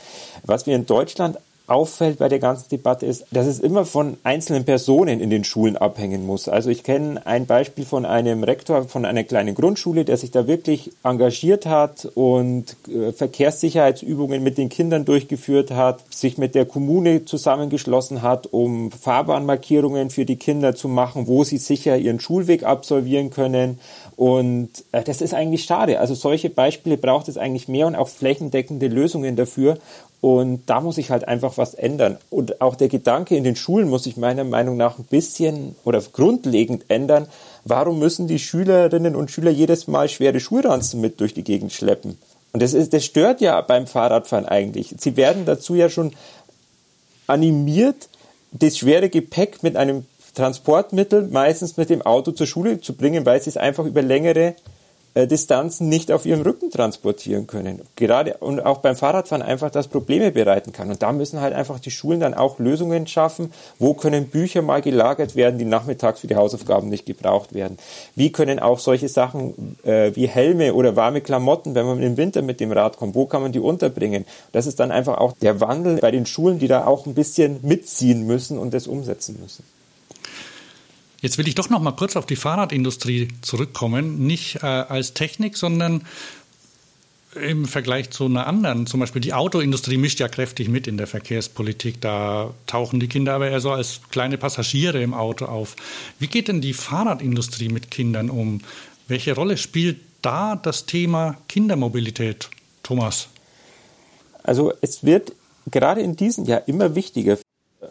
Was 0.44 0.66
wir 0.66 0.74
in 0.74 0.86
Deutschland 0.86 1.38
auffällt 1.66 2.18
bei 2.18 2.28
der 2.28 2.40
ganzen 2.40 2.68
Debatte 2.68 3.06
ist, 3.06 3.24
dass 3.30 3.46
es 3.46 3.58
immer 3.58 3.86
von 3.86 4.18
einzelnen 4.22 4.64
Personen 4.64 5.18
in 5.18 5.30
den 5.30 5.44
Schulen 5.44 5.76
abhängen 5.76 6.26
muss. 6.26 6.46
Also 6.46 6.68
ich 6.68 6.82
kenne 6.82 7.26
ein 7.26 7.46
Beispiel 7.46 7.86
von 7.86 8.04
einem 8.04 8.44
Rektor 8.44 8.86
von 8.86 9.06
einer 9.06 9.24
kleinen 9.24 9.54
Grundschule, 9.54 10.04
der 10.04 10.18
sich 10.18 10.30
da 10.30 10.46
wirklich 10.46 10.92
engagiert 11.02 11.64
hat 11.64 12.06
und 12.14 12.76
äh, 12.88 13.12
Verkehrssicherheitsübungen 13.12 14.42
mit 14.42 14.58
den 14.58 14.68
Kindern 14.68 15.06
durchgeführt 15.06 15.70
hat, 15.70 16.04
sich 16.12 16.36
mit 16.36 16.54
der 16.54 16.66
Kommune 16.66 17.24
zusammengeschlossen 17.24 18.20
hat, 18.20 18.46
um 18.52 18.90
Fahrbahnmarkierungen 18.90 20.10
für 20.10 20.26
die 20.26 20.36
Kinder 20.36 20.74
zu 20.74 20.88
machen, 20.88 21.26
wo 21.26 21.44
sie 21.44 21.58
sicher 21.58 21.96
ihren 21.96 22.20
Schulweg 22.20 22.64
absolvieren 22.64 23.30
können. 23.30 23.78
Und 24.16 24.70
äh, 24.92 25.02
das 25.02 25.20
ist 25.20 25.34
eigentlich 25.34 25.64
schade. 25.64 25.98
Also 26.00 26.14
solche 26.14 26.50
Beispiele 26.50 26.96
braucht 26.96 27.28
es 27.28 27.36
eigentlich 27.36 27.68
mehr 27.68 27.86
und 27.86 27.96
auch 27.96 28.08
flächendeckende 28.08 28.86
Lösungen 28.86 29.36
dafür. 29.36 29.78
Und 30.20 30.62
da 30.66 30.80
muss 30.80 30.94
sich 30.94 31.10
halt 31.10 31.28
einfach 31.28 31.58
was 31.58 31.74
ändern. 31.74 32.16
Und 32.30 32.60
auch 32.60 32.76
der 32.76 32.88
Gedanke 32.88 33.36
in 33.36 33.44
den 33.44 33.56
Schulen 33.56 33.88
muss 33.88 34.04
sich 34.04 34.16
meiner 34.16 34.44
Meinung 34.44 34.76
nach 34.76 34.98
ein 34.98 35.04
bisschen 35.04 35.76
oder 35.84 36.00
grundlegend 36.00 36.86
ändern. 36.88 37.26
Warum 37.64 37.98
müssen 37.98 38.26
die 38.26 38.38
Schülerinnen 38.38 39.16
und 39.16 39.30
Schüler 39.30 39.50
jedes 39.50 39.86
Mal 39.86 40.08
schwere 40.08 40.40
Schulranzen 40.40 41.00
mit 41.00 41.20
durch 41.20 41.34
die 41.34 41.44
Gegend 41.44 41.72
schleppen? 41.72 42.16
Und 42.52 42.62
das, 42.62 42.72
ist, 42.72 42.92
das 42.92 43.04
stört 43.04 43.40
ja 43.40 43.60
beim 43.60 43.86
Fahrradfahren 43.86 44.46
eigentlich. 44.46 44.94
Sie 44.98 45.16
werden 45.16 45.44
dazu 45.44 45.74
ja 45.74 45.90
schon 45.90 46.12
animiert, 47.26 48.08
das 48.52 48.78
schwere 48.78 49.10
Gepäck 49.10 49.62
mit 49.62 49.76
einem 49.76 50.06
Transportmittel, 50.34 51.28
meistens 51.28 51.76
mit 51.76 51.90
dem 51.90 52.02
Auto 52.02 52.32
zur 52.32 52.46
Schule 52.46 52.80
zu 52.80 52.94
bringen, 52.94 53.24
weil 53.24 53.40
sie 53.40 53.50
es 53.50 53.56
einfach 53.56 53.84
über 53.84 54.02
längere 54.02 54.54
äh, 55.14 55.28
Distanzen 55.28 55.88
nicht 55.88 56.10
auf 56.10 56.26
ihrem 56.26 56.42
Rücken 56.42 56.70
transportieren 56.70 57.46
können. 57.46 57.82
Gerade 57.94 58.38
und 58.38 58.58
auch 58.58 58.78
beim 58.78 58.96
Fahrradfahren 58.96 59.42
einfach 59.42 59.70
das 59.70 59.86
Probleme 59.86 60.32
bereiten 60.32 60.72
kann. 60.72 60.90
Und 60.90 61.02
da 61.02 61.12
müssen 61.12 61.40
halt 61.40 61.54
einfach 61.54 61.78
die 61.78 61.92
Schulen 61.92 62.18
dann 62.18 62.34
auch 62.34 62.58
Lösungen 62.58 63.06
schaffen. 63.06 63.52
Wo 63.78 63.94
können 63.94 64.26
Bücher 64.26 64.62
mal 64.62 64.82
gelagert 64.82 65.36
werden, 65.36 65.58
die 65.58 65.64
nachmittags 65.64 66.20
für 66.20 66.26
die 66.26 66.34
Hausaufgaben 66.34 66.88
nicht 66.88 67.06
gebraucht 67.06 67.54
werden? 67.54 67.78
Wie 68.16 68.32
können 68.32 68.58
auch 68.58 68.80
solche 68.80 69.08
Sachen 69.08 69.76
äh, 69.84 70.10
wie 70.16 70.26
Helme 70.26 70.74
oder 70.74 70.96
warme 70.96 71.20
Klamotten, 71.20 71.76
wenn 71.76 71.86
man 71.86 72.02
im 72.02 72.16
Winter 72.16 72.42
mit 72.42 72.58
dem 72.58 72.72
Rad 72.72 72.96
kommt, 72.96 73.14
wo 73.14 73.26
kann 73.26 73.42
man 73.42 73.52
die 73.52 73.60
unterbringen? 73.60 74.24
Das 74.50 74.66
ist 74.66 74.80
dann 74.80 74.90
einfach 74.90 75.18
auch 75.18 75.34
der 75.34 75.60
Wandel 75.60 75.98
bei 75.98 76.10
den 76.10 76.26
Schulen, 76.26 76.58
die 76.58 76.68
da 76.68 76.86
auch 76.86 77.06
ein 77.06 77.14
bisschen 77.14 77.60
mitziehen 77.62 78.26
müssen 78.26 78.58
und 78.58 78.74
das 78.74 78.88
umsetzen 78.88 79.38
müssen. 79.40 79.62
Jetzt 81.24 81.38
will 81.38 81.48
ich 81.48 81.54
doch 81.54 81.70
noch 81.70 81.80
mal 81.80 81.92
kurz 81.92 82.16
auf 82.16 82.26
die 82.26 82.36
Fahrradindustrie 82.36 83.28
zurückkommen, 83.40 84.26
nicht 84.26 84.56
äh, 84.56 84.66
als 84.66 85.14
Technik, 85.14 85.56
sondern 85.56 86.02
im 87.34 87.64
Vergleich 87.64 88.10
zu 88.10 88.26
einer 88.26 88.46
anderen, 88.46 88.86
zum 88.86 89.00
Beispiel 89.00 89.22
die 89.22 89.32
Autoindustrie 89.32 89.96
mischt 89.96 90.20
ja 90.20 90.28
kräftig 90.28 90.68
mit 90.68 90.86
in 90.86 90.98
der 90.98 91.06
Verkehrspolitik. 91.06 92.02
Da 92.02 92.52
tauchen 92.66 93.00
die 93.00 93.08
Kinder 93.08 93.32
aber 93.32 93.48
eher 93.48 93.60
so 93.60 93.70
als 93.70 94.02
kleine 94.10 94.36
Passagiere 94.36 95.02
im 95.02 95.14
Auto 95.14 95.46
auf. 95.46 95.76
Wie 96.18 96.26
geht 96.26 96.48
denn 96.48 96.60
die 96.60 96.74
Fahrradindustrie 96.74 97.70
mit 97.70 97.90
Kindern 97.90 98.28
um? 98.28 98.60
Welche 99.08 99.34
Rolle 99.34 99.56
spielt 99.56 100.00
da 100.20 100.56
das 100.56 100.84
Thema 100.84 101.38
Kindermobilität, 101.48 102.50
Thomas? 102.82 103.28
Also 104.42 104.74
es 104.82 105.04
wird 105.04 105.32
gerade 105.70 106.02
in 106.02 106.16
diesem 106.16 106.44
Jahr 106.44 106.68
immer 106.68 106.94
wichtiger 106.94 107.38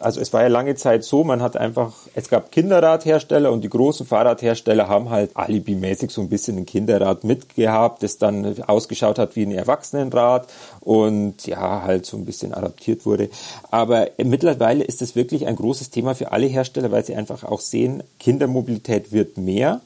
also 0.00 0.20
es 0.20 0.32
war 0.32 0.42
ja 0.42 0.48
lange 0.48 0.74
Zeit 0.74 1.04
so, 1.04 1.24
man 1.24 1.42
hat 1.42 1.56
einfach, 1.56 1.92
es 2.14 2.28
gab 2.28 2.52
Kinderradhersteller 2.52 3.50
und 3.52 3.62
die 3.62 3.68
großen 3.68 4.06
Fahrradhersteller 4.06 4.88
haben 4.88 5.10
halt 5.10 5.36
alibimäßig 5.36 6.10
so 6.10 6.20
ein 6.20 6.28
bisschen 6.28 6.58
ein 6.58 6.66
Kinderrad 6.66 7.24
mitgehabt, 7.24 8.02
das 8.02 8.18
dann 8.18 8.62
ausgeschaut 8.62 9.18
hat 9.18 9.36
wie 9.36 9.46
ein 9.46 9.52
Erwachsenenrad 9.52 10.52
und 10.80 11.46
ja, 11.46 11.82
halt 11.82 12.06
so 12.06 12.16
ein 12.16 12.24
bisschen 12.24 12.54
adaptiert 12.54 13.06
wurde. 13.06 13.30
Aber 13.70 14.08
mittlerweile 14.18 14.84
ist 14.84 15.02
es 15.02 15.16
wirklich 15.16 15.46
ein 15.46 15.56
großes 15.56 15.90
Thema 15.90 16.14
für 16.14 16.32
alle 16.32 16.46
Hersteller, 16.46 16.90
weil 16.90 17.04
sie 17.04 17.14
einfach 17.14 17.44
auch 17.44 17.60
sehen, 17.60 18.02
Kindermobilität 18.18 19.12
wird 19.12 19.36
mehr. 19.36 19.80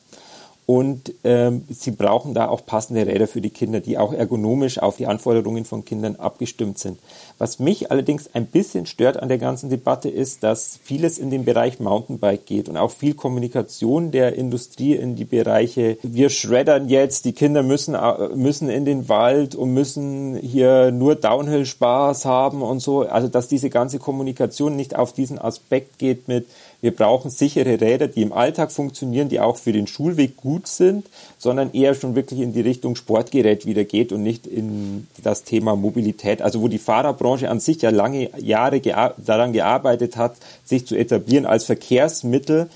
Und 0.71 1.15
ähm, 1.25 1.65
sie 1.71 1.93
brauchen 1.93 2.35
da 2.35 2.49
auch 2.49 2.67
passende 2.67 3.07
Räder 3.07 3.27
für 3.27 3.41
die 3.41 3.49
Kinder, 3.49 3.81
die 3.81 3.97
auch 3.97 4.13
ergonomisch 4.13 4.79
auf 4.79 4.99
die 4.99 5.07
Anforderungen 5.07 5.65
von 5.65 5.87
Kindern 5.87 6.17
abgestimmt 6.17 6.79
sind. 6.79 6.99
Was 7.39 7.59
mich 7.59 7.91
allerdings 7.91 8.35
ein 8.35 8.45
bisschen 8.45 8.85
stört 8.85 9.17
an 9.17 9.31
der 9.31 9.39
ganzen 9.39 9.71
Debatte 9.71 10.11
ist, 10.11 10.43
dass 10.43 10.79
vieles 10.83 11.17
in 11.17 11.31
den 11.31 11.47
Bereich 11.47 11.81
Mountainbike 11.81 12.45
geht 12.45 12.69
und 12.69 12.77
auch 12.77 12.91
viel 12.91 13.15
Kommunikation 13.15 14.11
der 14.11 14.35
Industrie 14.35 14.95
in 14.95 15.17
die 15.17 15.25
Bereiche, 15.25 15.97
wir 16.03 16.29
schreddern 16.29 16.91
jetzt, 16.91 17.25
die 17.25 17.33
Kinder 17.33 17.63
müssen, 17.63 17.95
äh, 17.95 18.29
müssen 18.35 18.69
in 18.69 18.85
den 18.85 19.09
Wald 19.09 19.55
und 19.55 19.73
müssen 19.73 20.37
hier 20.37 20.91
nur 20.91 21.15
Downhill-Spaß 21.15 22.27
haben 22.27 22.61
und 22.61 22.81
so. 22.81 23.09
Also 23.09 23.29
dass 23.29 23.49
diese 23.49 23.71
ganze 23.71 23.99
Kommunikation 23.99 24.77
nicht 24.77 24.97
auf 24.97 25.15
diesen 25.15 25.39
Aspekt 25.39 25.99
geht 25.99 26.29
mit, 26.29 26.47
wir 26.81 26.95
brauchen 26.95 27.31
sichere 27.31 27.81
Räder, 27.81 28.07
die 28.07 28.23
im 28.23 28.33
Alltag 28.33 28.71
funktionieren, 28.71 29.29
die 29.29 29.41
auch 29.41 29.57
für 29.57 29.73
den 29.73 29.89
Schulweg 29.89 30.37
gut 30.37 30.69
sind, 30.69 31.07
sondern 31.37 31.73
eher 31.73 31.95
schon 31.95 32.15
wirklich 32.15 32.41
in 32.41 32.53
die 32.53 32.61
Richtung 32.61 32.95
Sportgerät 32.95 33.67
wieder 33.67 33.85
geht 33.85 34.13
und 34.13 34.23
nicht 34.23 34.47
in 34.47 35.09
das 35.23 35.43
Thema 35.43 35.75
Mobilität. 35.75 36.41
Also 36.41 36.63
wo 36.63 36.69
die 36.69 36.79
Fahrerbranche 36.79 37.51
an 37.51 37.59
sich 37.59 37.83
ja 37.83 37.91
lange 37.91 38.31
Jahre 38.39 38.79
gea 38.79 39.15
daran 39.17 39.53
gearbeitet 39.53 40.17
hat, 40.17 40.37
sich 40.65 40.87
zu 40.87 40.95
etablieren 40.95 41.47
als 41.47 41.65
Verkehrsmittel, 41.65 42.69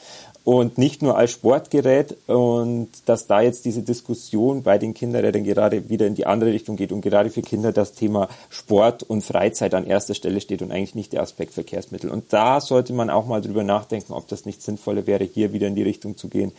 und 0.45 0.77
nicht 0.77 1.03
nur 1.03 1.17
als 1.17 1.31
Sportgerät 1.31 2.17
und 2.27 2.89
dass 3.07 3.27
da 3.27 3.41
jetzt 3.41 3.65
diese 3.65 3.83
Diskussion 3.83 4.63
bei 4.63 4.79
den 4.79 4.93
Kinderrädern 4.93 5.45
gerade 5.45 5.89
wieder 5.89 6.07
in 6.07 6.15
die 6.15 6.27
andere 6.27 6.51
Richtung 6.51 6.77
geht 6.77 6.91
und 6.91 7.01
gerade 7.01 7.31
für 7.31 7.43
Kinder 7.43 7.73
das 7.73 7.93
Thema 7.93 8.29
Sport 8.51 9.05
und 9.05 9.23
Freizeit 9.23 9.75
an 9.75 9.87
erster 9.87 10.15
Stelle 10.15 10.41
steht 10.41 10.63
und 10.63 10.73
eigentlich 10.73 10.95
nicht 10.95 11.13
der 11.13 11.23
Aspekt 11.23 11.55
Verkehrsmittel. 11.55 12.11
Und 12.11 12.33
da 12.33 12.61
sollte 12.61 12.93
man 12.93 13.11
auch 13.11 13.27
mal 13.27 13.41
drüber 13.41 13.63
nachdenken, 13.63 14.13
ob 14.13 14.27
das 14.29 14.45
nicht 14.45 14.63
sinnvoller 14.63 15.07
wäre, 15.07 15.25
hier 15.25 15.53
wieder 15.53 15.69
in 15.69 15.77
die 15.77 15.83
Richtung 15.83 16.17
zu 16.17 16.29
gehen, 16.29 16.53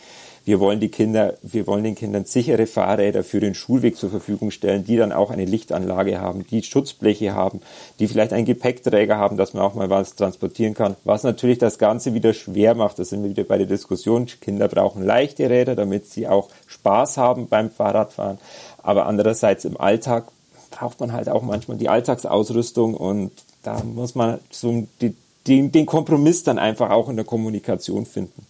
wir 0.44 0.60
wollen 0.60 0.78
die 0.78 0.90
Kinder, 0.90 1.34
wir 1.42 1.66
wollen 1.66 1.84
den 1.84 1.94
Kindern 1.94 2.26
sichere 2.26 2.66
Fahrräder 2.66 3.24
für 3.24 3.40
den 3.40 3.54
Schulweg 3.54 3.96
zur 3.96 4.10
Verfügung 4.10 4.50
stellen, 4.50 4.84
die 4.84 4.96
dann 4.96 5.12
auch 5.12 5.30
eine 5.30 5.46
Lichtanlage 5.46 6.20
haben, 6.20 6.46
die 6.46 6.62
Schutzbleche 6.62 7.34
haben, 7.34 7.60
die 7.98 8.08
vielleicht 8.08 8.34
einen 8.34 8.44
Gepäckträger 8.44 9.16
haben, 9.16 9.38
dass 9.38 9.54
man 9.54 9.62
auch 9.62 9.74
mal 9.74 9.88
was 9.88 10.16
transportieren 10.16 10.74
kann. 10.74 10.96
Was 11.04 11.22
natürlich 11.22 11.58
das 11.58 11.78
Ganze 11.78 12.12
wieder 12.12 12.34
schwer 12.34 12.74
macht. 12.74 12.98
Da 12.98 13.04
sind 13.04 13.22
wir 13.22 13.30
wieder 13.30 13.44
bei 13.44 13.56
der 13.56 13.66
Diskussion. 13.66 14.26
Kinder 14.26 14.68
brauchen 14.68 15.02
leichte 15.02 15.48
Räder, 15.48 15.76
damit 15.76 16.06
sie 16.06 16.28
auch 16.28 16.50
Spaß 16.66 17.16
haben 17.16 17.48
beim 17.48 17.70
Fahrradfahren. 17.70 18.38
Aber 18.82 19.06
andererseits 19.06 19.64
im 19.64 19.80
Alltag 19.80 20.28
braucht 20.70 21.00
man 21.00 21.12
halt 21.12 21.28
auch 21.30 21.42
manchmal 21.42 21.78
die 21.78 21.88
Alltagsausrüstung 21.88 22.94
und 22.94 23.32
da 23.62 23.82
muss 23.82 24.14
man 24.14 24.40
so 24.50 24.86
den, 25.00 25.72
den 25.72 25.86
Kompromiss 25.86 26.42
dann 26.42 26.58
einfach 26.58 26.90
auch 26.90 27.08
in 27.08 27.16
der 27.16 27.24
Kommunikation 27.24 28.04
finden. 28.04 28.44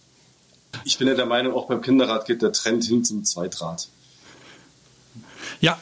Ich 0.83 0.97
bin 0.97 1.07
ja 1.07 1.13
der 1.13 1.25
Meinung, 1.25 1.53
auch 1.53 1.67
beim 1.67 1.81
Kinderrad 1.81 2.25
geht 2.25 2.41
der 2.41 2.51
Trend 2.51 2.83
hin 2.83 3.03
zum 3.03 3.23
Zweitrad. 3.23 3.87
Ja, 5.61 5.77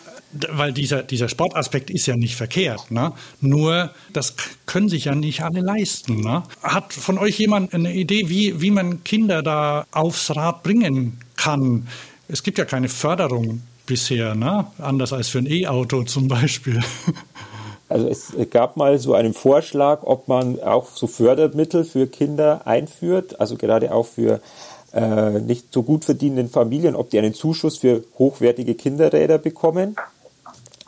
weil 0.51 0.73
dieser, 0.73 1.03
dieser 1.03 1.29
Sportaspekt 1.29 1.89
ist 1.89 2.05
ja 2.05 2.15
nicht 2.15 2.35
verkehrt. 2.35 2.91
Ne? 2.91 3.13
Nur, 3.39 3.91
das 4.13 4.35
können 4.65 4.89
sich 4.89 5.05
ja 5.05 5.15
nicht 5.15 5.41
alle 5.41 5.61
leisten. 5.61 6.21
Ne? 6.21 6.43
Hat 6.61 6.93
von 6.93 7.17
euch 7.17 7.37
jemand 7.37 7.73
eine 7.73 7.93
Idee, 7.93 8.29
wie, 8.29 8.61
wie 8.61 8.71
man 8.71 9.03
Kinder 9.03 9.43
da 9.43 9.85
aufs 9.91 10.35
Rad 10.35 10.63
bringen 10.63 11.19
kann? 11.35 11.87
Es 12.27 12.43
gibt 12.43 12.57
ja 12.57 12.65
keine 12.65 12.89
Förderung 12.89 13.61
bisher, 13.85 14.33
ne? 14.33 14.67
anders 14.79 15.13
als 15.13 15.29
für 15.29 15.39
ein 15.39 15.49
E-Auto 15.49 16.03
zum 16.03 16.27
Beispiel. 16.27 16.81
Also 17.89 18.07
es 18.07 18.33
gab 18.49 18.75
mal 18.75 18.97
so 18.97 19.13
einen 19.13 19.35
Vorschlag, 19.35 20.01
ob 20.01 20.27
man 20.27 20.59
auch 20.63 20.87
so 20.89 21.05
Fördermittel 21.05 21.83
für 21.83 22.07
Kinder 22.07 22.65
einführt, 22.65 23.39
also 23.39 23.55
gerade 23.55 23.93
auch 23.93 24.07
für 24.07 24.41
äh, 24.93 25.39
nicht 25.39 25.73
so 25.73 25.83
gut 25.83 26.05
verdienenden 26.05 26.49
Familien, 26.49 26.95
ob 26.95 27.09
die 27.09 27.19
einen 27.19 27.33
Zuschuss 27.33 27.77
für 27.77 28.03
hochwertige 28.17 28.75
Kinderräder 28.75 29.37
bekommen. 29.37 29.95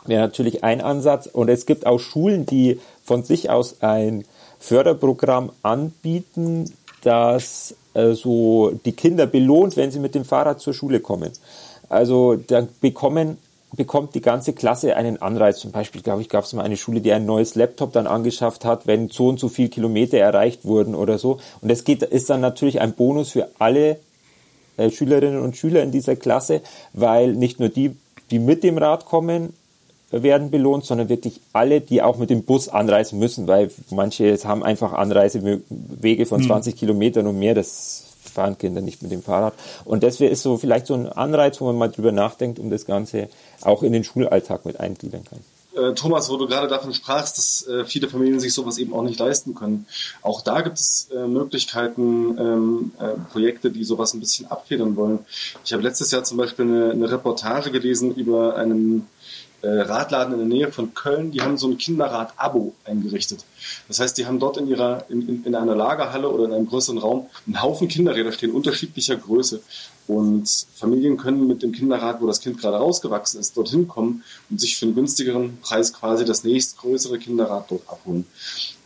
Wäre 0.04 0.22
natürlich 0.22 0.62
ein 0.62 0.80
Ansatz. 0.80 1.26
Und 1.26 1.48
es 1.48 1.66
gibt 1.66 1.86
auch 1.86 1.98
Schulen, 1.98 2.46
die 2.46 2.80
von 3.02 3.24
sich 3.24 3.50
aus 3.50 3.82
ein 3.82 4.24
Förderprogramm 4.58 5.50
anbieten, 5.62 6.72
das 7.02 7.74
äh, 7.94 8.12
so 8.12 8.72
die 8.84 8.92
Kinder 8.92 9.26
belohnt, 9.26 9.76
wenn 9.76 9.90
sie 9.90 9.98
mit 9.98 10.14
dem 10.14 10.24
Fahrrad 10.24 10.60
zur 10.60 10.74
Schule 10.74 11.00
kommen. 11.00 11.32
Also 11.88 12.36
da 12.36 12.66
bekommen 12.80 13.38
bekommt 13.76 14.14
die 14.14 14.20
ganze 14.20 14.52
Klasse 14.52 14.96
einen 14.96 15.20
Anreiz. 15.20 15.58
Zum 15.58 15.72
Beispiel, 15.72 16.02
glaube 16.02 16.22
ich, 16.22 16.28
gab 16.28 16.44
es 16.44 16.52
mal 16.52 16.64
eine 16.64 16.76
Schule, 16.76 17.00
die 17.00 17.12
ein 17.12 17.26
neues 17.26 17.54
Laptop 17.54 17.92
dann 17.92 18.06
angeschafft 18.06 18.64
hat, 18.64 18.86
wenn 18.86 19.08
so 19.08 19.28
und 19.28 19.38
so 19.38 19.48
viele 19.48 19.68
Kilometer 19.68 20.18
erreicht 20.18 20.64
wurden 20.64 20.94
oder 20.94 21.18
so. 21.18 21.38
Und 21.60 21.70
das 21.70 21.84
geht, 21.84 22.02
ist 22.02 22.30
dann 22.30 22.40
natürlich 22.40 22.80
ein 22.80 22.94
Bonus 22.94 23.30
für 23.30 23.48
alle 23.58 23.98
äh, 24.76 24.90
Schülerinnen 24.90 25.40
und 25.40 25.56
Schüler 25.56 25.82
in 25.82 25.92
dieser 25.92 26.16
Klasse, 26.16 26.62
weil 26.92 27.32
nicht 27.32 27.60
nur 27.60 27.68
die, 27.68 27.96
die 28.30 28.38
mit 28.38 28.64
dem 28.64 28.78
Rad 28.78 29.04
kommen, 29.04 29.52
werden 30.10 30.50
belohnt, 30.50 30.84
sondern 30.84 31.08
wirklich 31.08 31.40
alle, 31.52 31.80
die 31.80 32.00
auch 32.00 32.16
mit 32.16 32.30
dem 32.30 32.44
Bus 32.44 32.68
anreisen 32.68 33.18
müssen, 33.18 33.48
weil 33.48 33.70
manche 33.90 34.36
haben 34.44 34.62
einfach 34.62 34.92
Anreisewege 34.92 36.26
von 36.26 36.42
20 36.42 36.74
mhm. 36.74 36.78
Kilometern 36.78 37.26
und 37.26 37.38
mehr. 37.38 37.54
Das 37.54 38.05
fahren 38.36 38.58
Kinder 38.58 38.80
nicht 38.80 39.02
mit 39.02 39.10
dem 39.10 39.22
Fahrrad. 39.22 39.54
Und 39.84 40.02
das 40.02 40.20
ist 40.20 40.42
so 40.42 40.56
vielleicht 40.58 40.86
so 40.86 40.94
ein 40.94 41.08
Anreiz, 41.08 41.60
wo 41.60 41.64
man 41.66 41.76
mal 41.76 41.88
drüber 41.88 42.12
nachdenkt, 42.12 42.58
um 42.58 42.70
das 42.70 42.86
Ganze 42.86 43.28
auch 43.62 43.82
in 43.82 43.92
den 43.92 44.04
Schulalltag 44.04 44.64
mit 44.64 44.78
eingliedern 44.78 45.24
kann. 45.24 45.40
Äh, 45.76 45.94
Thomas, 45.94 46.30
wo 46.30 46.36
du 46.36 46.46
gerade 46.46 46.68
davon 46.68 46.94
sprachst, 46.94 47.36
dass 47.38 47.66
äh, 47.66 47.84
viele 47.84 48.08
Familien 48.08 48.40
sich 48.40 48.54
sowas 48.54 48.78
eben 48.78 48.94
auch 48.94 49.02
nicht 49.02 49.18
leisten 49.18 49.54
können. 49.54 49.86
Auch 50.22 50.40
da 50.40 50.62
gibt 50.62 50.78
es 50.78 51.08
äh, 51.14 51.26
Möglichkeiten, 51.26 52.38
ähm, 52.38 52.92
äh, 52.98 53.18
Projekte, 53.32 53.70
die 53.70 53.84
sowas 53.84 54.14
ein 54.14 54.20
bisschen 54.20 54.50
abfedern 54.50 54.96
wollen. 54.96 55.18
Ich 55.64 55.72
habe 55.72 55.82
letztes 55.82 56.10
Jahr 56.10 56.24
zum 56.24 56.38
Beispiel 56.38 56.64
eine, 56.64 57.10
Reportage 57.10 57.70
gelesen 57.70 58.14
über 58.14 58.56
einen 58.56 59.06
Radladen 59.62 60.34
in 60.34 60.38
der 60.38 60.48
Nähe 60.48 60.72
von 60.72 60.94
Köln, 60.94 61.32
die 61.32 61.40
haben 61.40 61.56
so 61.56 61.68
ein 61.68 61.78
Kinderrad-Abo 61.78 62.74
eingerichtet. 62.84 63.44
Das 63.88 64.00
heißt, 64.00 64.16
die 64.18 64.26
haben 64.26 64.38
dort 64.38 64.58
in 64.58 64.68
ihrer, 64.68 65.04
in, 65.08 65.28
in, 65.28 65.44
in 65.44 65.54
einer 65.54 65.74
Lagerhalle 65.74 66.28
oder 66.28 66.44
in 66.44 66.52
einem 66.52 66.66
größeren 66.66 66.98
Raum 66.98 67.26
einen 67.46 67.62
Haufen 67.62 67.88
Kinderräder 67.88 68.32
stehen, 68.32 68.52
unterschiedlicher 68.52 69.16
Größe. 69.16 69.60
Und 70.06 70.66
Familien 70.74 71.16
können 71.16 71.46
mit 71.46 71.62
dem 71.62 71.72
Kinderrad, 71.72 72.20
wo 72.20 72.26
das 72.26 72.40
Kind 72.40 72.60
gerade 72.60 72.76
rausgewachsen 72.76 73.40
ist, 73.40 73.56
dorthin 73.56 73.88
kommen 73.88 74.22
und 74.50 74.60
sich 74.60 74.76
für 74.76 74.86
einen 74.86 74.94
günstigeren 74.94 75.58
Preis 75.62 75.92
quasi 75.92 76.24
das 76.24 76.44
nächstgrößere 76.44 77.18
Kinderrad 77.18 77.70
dort 77.70 77.88
abholen. 77.88 78.26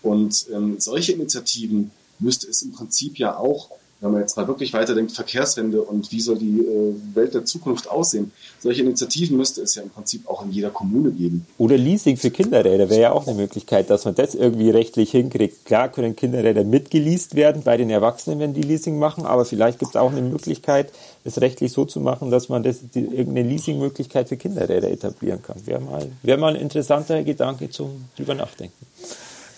Und 0.02 0.46
ähm, 0.52 0.78
solche 0.78 1.12
Initiativen 1.12 1.90
müsste 2.18 2.48
es 2.48 2.62
im 2.62 2.72
Prinzip 2.72 3.18
ja 3.18 3.36
auch 3.36 3.70
wenn 4.00 4.12
man 4.12 4.20
jetzt 4.22 4.36
mal 4.36 4.48
wirklich 4.48 4.72
weiterdenkt, 4.72 5.12
Verkehrswende 5.12 5.82
und 5.82 6.10
wie 6.10 6.20
soll 6.20 6.38
die 6.38 6.60
äh, 6.60 6.94
Welt 7.14 7.34
der 7.34 7.44
Zukunft 7.44 7.90
aussehen. 7.90 8.32
Solche 8.58 8.82
Initiativen 8.82 9.36
müsste 9.36 9.60
es 9.60 9.74
ja 9.74 9.82
im 9.82 9.90
Prinzip 9.90 10.28
auch 10.28 10.42
in 10.42 10.50
jeder 10.50 10.70
Kommune 10.70 11.10
geben. 11.10 11.46
Oder 11.58 11.76
Leasing 11.76 12.16
für 12.16 12.30
Kinderräder 12.30 12.88
wäre 12.88 13.00
ja 13.00 13.12
auch 13.12 13.26
eine 13.26 13.36
Möglichkeit, 13.36 13.90
dass 13.90 14.06
man 14.06 14.14
das 14.14 14.34
irgendwie 14.34 14.70
rechtlich 14.70 15.10
hinkriegt. 15.10 15.66
Klar 15.66 15.90
können 15.90 16.16
Kinderräder 16.16 16.64
mitgeleast 16.64 17.34
werden 17.34 17.62
bei 17.62 17.76
den 17.76 17.90
Erwachsenen, 17.90 18.38
wenn 18.38 18.54
die 18.54 18.62
Leasing 18.62 18.98
machen, 18.98 19.26
aber 19.26 19.44
vielleicht 19.44 19.78
gibt 19.78 19.90
es 19.90 19.96
auch 19.96 20.10
eine 20.10 20.22
Möglichkeit, 20.22 20.92
es 21.24 21.40
rechtlich 21.40 21.72
so 21.72 21.84
zu 21.84 22.00
machen, 22.00 22.30
dass 22.30 22.48
man 22.48 22.62
das, 22.62 22.78
die, 22.94 23.00
irgendeine 23.00 23.48
Leasingmöglichkeit 23.48 24.28
für 24.28 24.38
Kinderräder 24.38 24.90
etablieren 24.90 25.42
kann. 25.42 25.56
Wäre 25.66 25.80
mal, 25.80 26.10
wäre 26.22 26.38
mal 26.38 26.54
ein 26.54 26.60
interessanter 26.60 27.22
Gedanke 27.22 27.68
zum 27.68 28.06
drüber 28.16 28.34
nachdenken. 28.34 28.86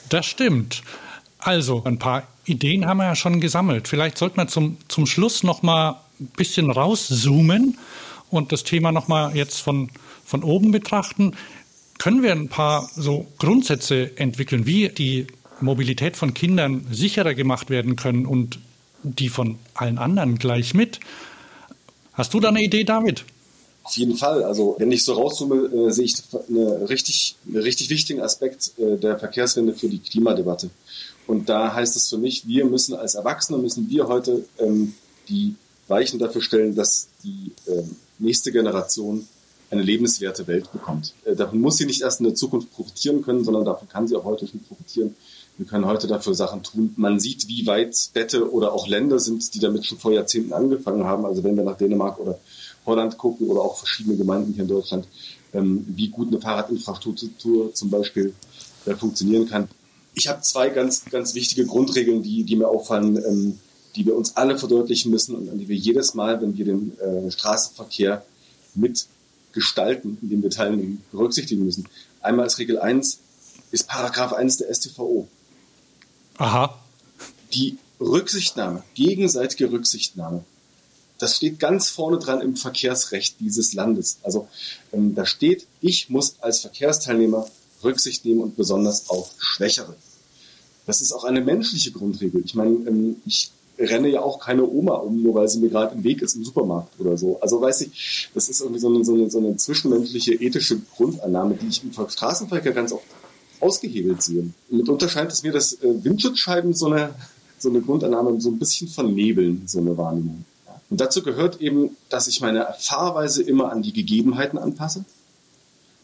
Das 0.08 0.26
stimmt. 0.26 0.82
Also, 1.38 1.82
ein 1.84 1.98
paar 1.98 2.24
Ideen 2.44 2.86
haben 2.86 2.98
wir 2.98 3.04
ja 3.04 3.14
schon 3.14 3.40
gesammelt. 3.40 3.88
Vielleicht 3.88 4.18
sollten 4.18 4.36
wir 4.36 4.48
zum, 4.48 4.76
zum 4.88 5.06
Schluss 5.06 5.42
noch 5.42 5.62
mal 5.62 6.00
ein 6.20 6.26
bisschen 6.36 6.70
rauszoomen 6.70 7.78
und 8.30 8.52
das 8.52 8.64
Thema 8.64 8.92
noch 8.92 9.08
mal 9.08 9.36
jetzt 9.36 9.60
von, 9.60 9.90
von 10.24 10.42
oben 10.42 10.72
betrachten. 10.72 11.32
Können 11.98 12.22
wir 12.22 12.32
ein 12.32 12.48
paar 12.48 12.88
so 12.96 13.26
Grundsätze 13.38 14.16
entwickeln, 14.16 14.66
wie 14.66 14.88
die 14.88 15.26
Mobilität 15.60 16.16
von 16.16 16.34
Kindern 16.34 16.86
sicherer 16.90 17.34
gemacht 17.34 17.70
werden 17.70 17.96
können 17.96 18.26
und 18.26 18.58
die 19.04 19.28
von 19.28 19.58
allen 19.74 19.98
anderen 19.98 20.38
gleich 20.38 20.74
mit? 20.74 21.00
Hast 22.14 22.34
du 22.34 22.40
da 22.40 22.48
eine 22.48 22.62
Idee, 22.62 22.84
David? 22.84 23.24
Auf 23.84 23.96
jeden 23.96 24.16
Fall. 24.16 24.44
Also 24.44 24.76
wenn 24.78 24.92
ich 24.92 25.04
so 25.04 25.14
rauszoome, 25.14 25.88
äh, 25.88 25.90
sehe 25.90 26.04
ich 26.04 26.14
eine 26.48 26.88
richtig, 26.88 27.36
einen 27.46 27.62
richtig 27.62 27.90
wichtigen 27.90 28.20
Aspekt 28.20 28.72
äh, 28.78 28.96
der 28.96 29.18
Verkehrswende 29.18 29.74
für 29.74 29.88
die 29.88 29.98
Klimadebatte. 29.98 30.70
Und 31.26 31.48
da 31.48 31.74
heißt 31.74 31.96
es 31.96 32.08
für 32.08 32.18
mich, 32.18 32.46
wir 32.46 32.64
müssen 32.64 32.94
als 32.94 33.14
Erwachsene, 33.14 33.58
müssen 33.58 33.88
wir 33.88 34.08
heute 34.08 34.44
ähm, 34.58 34.94
die 35.28 35.54
Weichen 35.88 36.18
dafür 36.18 36.42
stellen, 36.42 36.74
dass 36.74 37.08
die 37.22 37.52
ähm, 37.68 37.96
nächste 38.18 38.52
Generation 38.52 39.26
eine 39.70 39.82
lebenswerte 39.82 40.46
Welt 40.46 40.70
bekommt. 40.72 41.14
Äh, 41.24 41.34
davon 41.34 41.60
muss 41.60 41.76
sie 41.76 41.86
nicht 41.86 42.02
erst 42.02 42.20
in 42.20 42.26
der 42.26 42.34
Zukunft 42.34 42.72
profitieren 42.72 43.22
können, 43.22 43.44
sondern 43.44 43.64
davon 43.64 43.88
kann 43.88 44.06
sie 44.06 44.16
auch 44.16 44.24
heute 44.24 44.46
schon 44.46 44.60
profitieren. 44.60 45.14
Wir 45.58 45.66
können 45.66 45.86
heute 45.86 46.06
dafür 46.06 46.34
Sachen 46.34 46.62
tun. 46.62 46.92
Man 46.96 47.20
sieht, 47.20 47.46
wie 47.48 47.66
weit 47.66 47.94
Städte 47.94 48.50
oder 48.50 48.72
auch 48.72 48.88
Länder 48.88 49.18
sind, 49.18 49.54
die 49.54 49.58
damit 49.58 49.86
schon 49.86 49.98
vor 49.98 50.12
Jahrzehnten 50.12 50.52
angefangen 50.52 51.04
haben. 51.04 51.24
Also 51.24 51.44
wenn 51.44 51.56
wir 51.56 51.62
nach 51.62 51.76
Dänemark 51.76 52.18
oder 52.18 52.38
Holland 52.84 53.16
gucken 53.16 53.48
oder 53.48 53.60
auch 53.60 53.76
verschiedene 53.76 54.16
Gemeinden 54.16 54.54
hier 54.54 54.62
in 54.62 54.68
Deutschland, 54.68 55.06
ähm, 55.52 55.84
wie 55.88 56.08
gut 56.08 56.28
eine 56.28 56.40
Fahrradinfrastruktur 56.40 57.74
zum 57.74 57.90
Beispiel 57.90 58.34
äh, 58.86 58.94
funktionieren 58.94 59.46
kann 59.46 59.68
ich 60.14 60.28
habe 60.28 60.42
zwei 60.42 60.68
ganz, 60.68 61.04
ganz 61.06 61.34
wichtige 61.34 61.66
Grundregeln, 61.66 62.22
die, 62.22 62.44
die 62.44 62.56
mir 62.56 62.68
auffallen, 62.68 63.16
ähm, 63.16 63.58
die 63.96 64.06
wir 64.06 64.16
uns 64.16 64.36
alle 64.36 64.58
verdeutlichen 64.58 65.10
müssen 65.10 65.34
und 65.34 65.48
an 65.50 65.58
die 65.58 65.68
wir 65.68 65.76
jedes 65.76 66.14
Mal, 66.14 66.40
wenn 66.40 66.56
wir 66.56 66.64
den 66.64 66.98
äh, 66.98 67.30
Straßenverkehr 67.30 68.24
mitgestalten, 68.74 70.18
indem 70.22 70.42
wir 70.42 70.50
teilnehmen, 70.50 71.02
berücksichtigen 71.12 71.64
müssen. 71.64 71.88
Einmal 72.20 72.44
als 72.44 72.58
Regel 72.58 72.78
1 72.78 73.18
ist 73.70 73.88
Paragraph 73.88 74.32
1 74.32 74.58
der 74.58 74.72
StVO. 74.72 75.28
Aha. 76.38 76.78
Die 77.54 77.78
Rücksichtnahme, 78.00 78.82
gegenseitige 78.94 79.70
Rücksichtnahme, 79.70 80.44
das 81.18 81.36
steht 81.36 81.60
ganz 81.60 81.88
vorne 81.88 82.18
dran 82.18 82.40
im 82.40 82.56
Verkehrsrecht 82.56 83.36
dieses 83.38 83.74
Landes. 83.74 84.18
Also 84.22 84.48
ähm, 84.92 85.14
da 85.14 85.24
steht, 85.24 85.66
ich 85.80 86.10
muss 86.10 86.36
als 86.40 86.60
Verkehrsteilnehmer 86.60 87.46
Rücksicht 87.84 88.24
nehmen 88.24 88.40
und 88.40 88.56
besonders 88.56 89.08
auf 89.10 89.34
Schwächere. 89.38 89.94
Das 90.86 91.00
ist 91.00 91.12
auch 91.12 91.24
eine 91.24 91.40
menschliche 91.40 91.92
Grundregel. 91.92 92.42
Ich 92.44 92.54
meine, 92.54 92.74
ähm, 92.88 93.16
ich 93.24 93.50
renne 93.78 94.08
ja 94.08 94.20
auch 94.20 94.38
keine 94.38 94.68
Oma 94.68 94.94
um, 94.94 95.22
nur 95.22 95.34
weil 95.34 95.48
sie 95.48 95.60
mir 95.60 95.70
gerade 95.70 95.94
im 95.94 96.04
Weg 96.04 96.22
ist 96.22 96.34
im 96.34 96.44
Supermarkt 96.44 96.98
oder 97.00 97.16
so. 97.16 97.38
Also 97.40 97.60
weiß 97.60 97.82
ich, 97.82 98.30
das 98.34 98.48
ist 98.48 98.60
irgendwie 98.60 98.80
so 98.80 98.88
eine, 98.88 99.04
so 99.04 99.14
eine, 99.14 99.30
so 99.30 99.38
eine 99.38 99.56
zwischenmenschliche 99.56 100.34
ethische 100.34 100.80
Grundannahme, 100.96 101.54
die 101.54 101.68
ich 101.68 101.82
im 101.82 101.92
Straßenverkehr 101.92 102.72
ganz 102.72 102.92
oft 102.92 103.04
ausgehebelt 103.60 104.22
sehe. 104.22 104.50
Mitunter 104.70 105.08
scheint 105.08 105.32
es 105.32 105.42
mir, 105.42 105.52
dass 105.52 105.74
äh, 105.74 106.04
Windschutzscheiben 106.04 106.74
so 106.74 106.86
eine, 106.86 107.14
so 107.58 107.68
eine 107.68 107.80
Grundannahme 107.80 108.40
so 108.40 108.50
ein 108.50 108.58
bisschen 108.58 108.88
vernebeln, 108.88 109.62
so 109.66 109.78
eine 109.78 109.96
Wahrnehmung. 109.96 110.44
Und 110.90 111.00
dazu 111.00 111.22
gehört 111.22 111.60
eben, 111.60 111.96
dass 112.10 112.26
ich 112.26 112.40
meine 112.40 112.66
Fahrweise 112.78 113.42
immer 113.42 113.72
an 113.72 113.82
die 113.82 113.92
Gegebenheiten 113.92 114.58
anpasse 114.58 115.04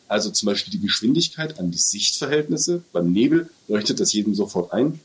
also 0.09 0.31
zum 0.31 0.47
Beispiel 0.47 0.73
die 0.73 0.81
Geschwindigkeit 0.81 1.59
an 1.59 1.71
die 1.71 1.79
Sichtverhältnisse. 1.79 2.83
Beim 2.92 3.12
Nebel 3.12 3.51
leuchtet 3.68 4.01
das 4.01 4.12
jedem 4.12 4.35
sofort 4.35 4.73
ein. 4.73 5.01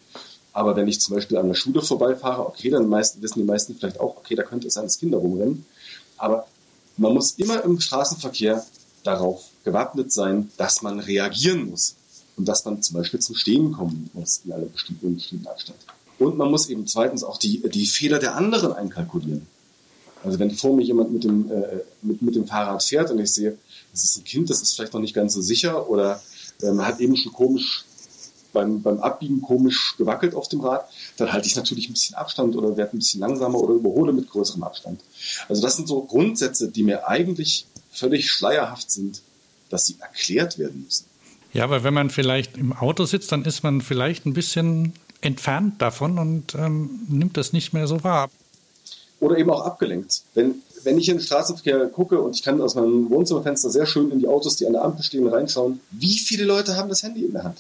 Aber 0.54 0.76
wenn 0.76 0.88
ich 0.88 1.02
zum 1.02 1.16
Beispiel 1.16 1.38
an 1.38 1.48
der 1.48 1.56
Schule 1.56 1.82
vorbeifahre, 1.82 2.46
okay, 2.46 2.70
dann 2.70 2.88
meisten, 2.88 3.22
wissen 3.22 3.40
die 3.40 3.46
meisten 3.46 3.76
vielleicht 3.76 4.00
auch, 4.00 4.18
okay, 4.18 4.36
da 4.36 4.44
könnte 4.44 4.68
es 4.68 4.78
dass 4.78 5.00
Kinder 5.00 5.18
rumrennen. 5.18 5.66
Aber 6.18 6.48
man 6.96 7.14
muss 7.14 7.34
immer 7.34 7.64
im 7.64 7.80
Straßenverkehr 7.80 8.66
darauf 9.04 9.44
gewappnet 9.64 10.12
sein, 10.12 10.52
dass 10.58 10.82
man 10.82 11.00
reagieren 11.00 11.70
muss. 11.70 11.96
Und 12.36 12.48
dass 12.48 12.66
man 12.66 12.82
zum 12.82 12.96
Beispiel 12.96 13.20
zum 13.20 13.36
Stehen 13.36 13.74
kommen 13.74 14.10
muss 14.14 14.42
in 14.46 14.54
einem 14.54 14.72
bestimmten, 14.72 15.16
bestimmten 15.16 15.48
Abstand. 15.48 15.80
Und 16.20 16.38
man 16.38 16.50
muss 16.50 16.70
eben 16.70 16.88
zweitens 16.88 17.24
auch 17.24 17.38
die, 17.38 17.62
die 17.70 17.86
Fehler 17.86 18.20
der 18.20 18.36
anderen 18.36 18.74
einkalkulieren. 18.74 19.48
Also 20.24 20.40
wenn 20.40 20.52
vor 20.52 20.76
mir 20.76 20.84
jemand 20.84 21.12
mit 21.12 21.24
dem, 21.24 21.52
äh, 21.52 21.82
mit, 22.02 22.22
mit 22.22 22.36
dem 22.36 22.48
Fahrrad 22.48 22.84
fährt 22.84 23.12
und 23.12 23.20
ich 23.20 23.32
sehe, 23.32 23.58
das 23.92 24.04
ist 24.04 24.18
ein 24.18 24.24
Kind, 24.24 24.50
das 24.50 24.62
ist 24.62 24.76
vielleicht 24.76 24.94
noch 24.94 25.02
nicht 25.02 25.14
ganz 25.14 25.34
so 25.34 25.42
sicher 25.42 25.90
oder 25.90 26.22
ähm, 26.62 26.86
hat 26.86 27.00
eben 27.00 27.16
schon 27.18 27.34
komisch 27.34 27.84
beim, 28.54 28.82
beim 28.82 29.00
Abbiegen 29.00 29.42
komisch 29.42 29.96
gewackelt 29.98 30.36
auf 30.36 30.48
dem 30.48 30.62
Rad, 30.62 30.88
dann 31.18 31.34
halte 31.34 31.48
ich 31.48 31.56
natürlich 31.56 31.90
ein 31.90 31.94
bisschen 31.94 32.16
Abstand 32.16 32.56
oder 32.56 32.78
werde 32.78 32.94
ein 32.94 33.00
bisschen 33.00 33.20
langsamer 33.20 33.60
oder 33.60 33.74
überhole 33.74 34.14
mit 34.14 34.30
größerem 34.30 34.64
Abstand. 34.64 35.02
Also 35.50 35.62
das 35.62 35.76
sind 35.76 35.88
so 35.88 36.04
Grundsätze, 36.04 36.70
die 36.70 36.84
mir 36.84 37.08
eigentlich 37.08 37.66
völlig 37.92 38.32
schleierhaft 38.32 38.90
sind, 38.90 39.22
dass 39.70 39.88
sie 39.88 39.98
erklärt 40.00 40.58
werden 40.58 40.84
müssen. 40.84 41.06
Ja, 41.52 41.66
aber 41.66 41.84
wenn 41.84 41.94
man 41.94 42.10
vielleicht 42.10 42.58
im 42.58 42.74
Auto 42.74 43.06
sitzt, 43.06 43.32
dann 43.32 43.44
ist 43.46 43.64
man 43.64 43.82
vielleicht 43.82 44.26
ein 44.26 44.34
bisschen 44.34 44.94
entfernt 45.22 45.82
davon 45.82 46.18
und 46.18 46.56
ähm, 46.56 47.02
nimmt 47.08 47.38
das 47.38 47.54
nicht 47.54 47.74
mehr 47.74 47.88
so 47.88 48.04
wahr. 48.04 48.30
Oder 49.24 49.38
eben 49.38 49.50
auch 49.52 49.62
abgelenkt. 49.62 50.24
Wenn, 50.34 50.56
wenn 50.84 50.98
ich 50.98 51.08
in 51.08 51.18
den 51.18 51.24
Straßenverkehr 51.24 51.88
gucke 51.88 52.20
und 52.20 52.36
ich 52.36 52.44
kann 52.44 52.60
aus 52.60 52.76
meinem 52.76 53.10
Wohnzimmerfenster 53.10 53.70
sehr 53.70 53.86
schön 53.86 54.12
in 54.12 54.20
die 54.20 54.28
Autos, 54.28 54.58
die 54.58 54.68
an 54.68 54.74
der 54.74 54.84
Ampel 54.84 55.02
stehen, 55.02 55.26
reinschauen, 55.28 55.80
wie 55.92 56.20
viele 56.20 56.44
Leute 56.44 56.76
haben 56.76 56.90
das 56.90 57.04
Handy 57.04 57.24
in 57.24 57.32
der 57.32 57.44
Hand? 57.44 57.60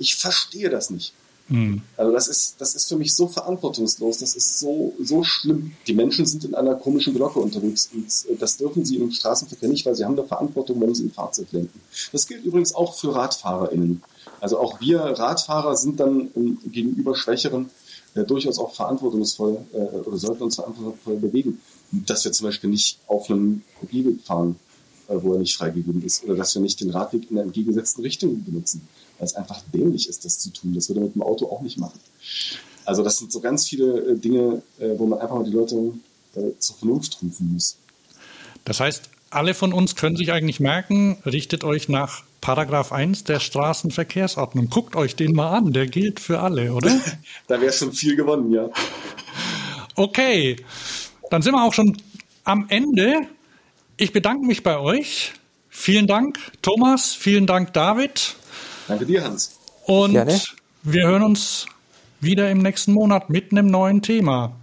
Ich 0.00 0.16
verstehe 0.16 0.68
das 0.68 0.90
nicht. 0.90 1.12
Mhm. 1.48 1.82
Also 1.96 2.12
das 2.12 2.26
ist, 2.26 2.60
das 2.60 2.74
ist 2.74 2.88
für 2.88 2.96
mich 2.96 3.14
so 3.14 3.28
verantwortungslos, 3.28 4.18
das 4.18 4.34
ist 4.34 4.58
so, 4.58 4.94
so 5.00 5.22
schlimm. 5.22 5.72
Die 5.86 5.94
Menschen 5.94 6.26
sind 6.26 6.44
in 6.44 6.56
einer 6.56 6.74
komischen 6.74 7.14
Glocke 7.14 7.38
unterwegs 7.38 7.90
und 7.92 8.06
äh, 8.28 8.36
das 8.36 8.56
dürfen 8.56 8.84
sie 8.84 8.96
im 8.96 9.12
Straßenverkehr 9.12 9.68
nicht, 9.68 9.86
weil 9.86 9.94
sie 9.94 10.04
haben 10.04 10.18
eine 10.18 10.26
Verantwortung, 10.26 10.80
wenn 10.80 10.94
sie 10.94 11.04
im 11.04 11.12
Fahrzeug 11.12 11.48
lenken. 11.52 11.80
Das 12.12 12.26
gilt 12.26 12.44
übrigens 12.44 12.74
auch 12.74 12.96
für 12.96 13.14
RadfahrerInnen. 13.14 14.02
Also 14.40 14.58
auch 14.58 14.80
wir 14.80 15.00
Radfahrer 15.00 15.76
sind 15.76 16.00
dann 16.00 16.30
gegenüber 16.66 17.14
Schwächeren 17.14 17.68
äh, 18.14 18.24
durchaus 18.24 18.58
auch 18.58 18.74
verantwortungsvoll 18.74 19.58
äh, 19.72 19.76
oder 19.76 20.16
sollten 20.16 20.44
uns 20.44 20.56
verantwortungsvoll 20.56 21.16
bewegen. 21.16 21.60
Dass 21.92 22.24
wir 22.24 22.32
zum 22.32 22.46
Beispiel 22.46 22.70
nicht 22.70 22.98
auf 23.06 23.30
einem 23.30 23.62
Gehweg 23.90 24.20
fahren, 24.22 24.56
äh, 25.08 25.14
wo 25.20 25.34
er 25.34 25.40
nicht 25.40 25.56
freigegeben 25.56 26.02
ist, 26.04 26.24
oder 26.24 26.36
dass 26.36 26.54
wir 26.54 26.62
nicht 26.62 26.80
den 26.80 26.90
Radweg 26.90 27.28
in 27.30 27.36
der 27.36 27.44
entgegengesetzten 27.44 28.02
Richtung 28.02 28.44
benutzen, 28.44 28.86
weil 29.18 29.26
es 29.26 29.34
einfach 29.34 29.60
dämlich 29.72 30.08
ist, 30.08 30.24
das 30.24 30.38
zu 30.38 30.50
tun. 30.50 30.74
Das 30.74 30.88
würde 30.88 31.00
mit 31.00 31.14
dem 31.14 31.22
Auto 31.22 31.50
auch 31.50 31.62
nicht 31.62 31.78
machen. 31.78 31.98
Also 32.84 33.02
das 33.02 33.18
sind 33.18 33.30
so 33.30 33.40
ganz 33.40 33.68
viele 33.68 34.12
äh, 34.12 34.16
Dinge, 34.16 34.62
äh, 34.78 34.98
wo 34.98 35.06
man 35.06 35.18
einfach 35.18 35.36
mal 35.36 35.44
die 35.44 35.52
Leute 35.52 35.92
äh, 36.34 36.58
zur 36.58 36.76
Vernunft 36.76 37.18
rufen 37.22 37.52
muss. 37.52 37.76
Das 38.64 38.80
heißt, 38.80 39.10
alle 39.30 39.54
von 39.54 39.72
uns 39.72 39.96
können 39.96 40.16
sich 40.16 40.32
eigentlich 40.32 40.60
merken, 40.60 41.18
richtet 41.24 41.64
euch 41.64 41.88
nach 41.88 42.24
Paragraph 42.40 42.92
1 42.92 43.24
der 43.24 43.40
Straßenverkehrsordnung. 43.40 44.70
Guckt 44.70 44.96
euch 44.96 45.16
den 45.16 45.32
mal 45.32 45.50
an, 45.50 45.72
der 45.72 45.86
gilt 45.86 46.20
für 46.20 46.40
alle, 46.40 46.72
oder? 46.72 46.98
da 47.46 47.60
wäre 47.60 47.72
schon 47.72 47.92
viel 47.92 48.16
gewonnen, 48.16 48.52
ja. 48.52 48.68
Okay, 49.94 50.56
dann 51.30 51.42
sind 51.42 51.54
wir 51.54 51.62
auch 51.62 51.74
schon 51.74 51.96
am 52.44 52.66
Ende. 52.68 53.20
Ich 53.96 54.12
bedanke 54.12 54.46
mich 54.46 54.62
bei 54.62 54.78
euch. 54.78 55.32
Vielen 55.68 56.06
Dank, 56.06 56.38
Thomas. 56.62 57.12
Vielen 57.12 57.46
Dank, 57.46 57.72
David. 57.72 58.34
Danke 58.88 59.06
dir, 59.06 59.22
Hans. 59.24 59.58
Und 59.84 60.12
Gerne. 60.12 60.40
wir 60.82 61.06
hören 61.06 61.22
uns 61.22 61.66
wieder 62.20 62.50
im 62.50 62.58
nächsten 62.58 62.92
Monat 62.92 63.30
mit 63.30 63.52
einem 63.52 63.66
neuen 63.66 64.02
Thema. 64.02 64.56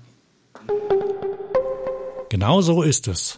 Genau 2.29 2.61
so 2.61 2.81
ist 2.81 3.07
es. 3.07 3.37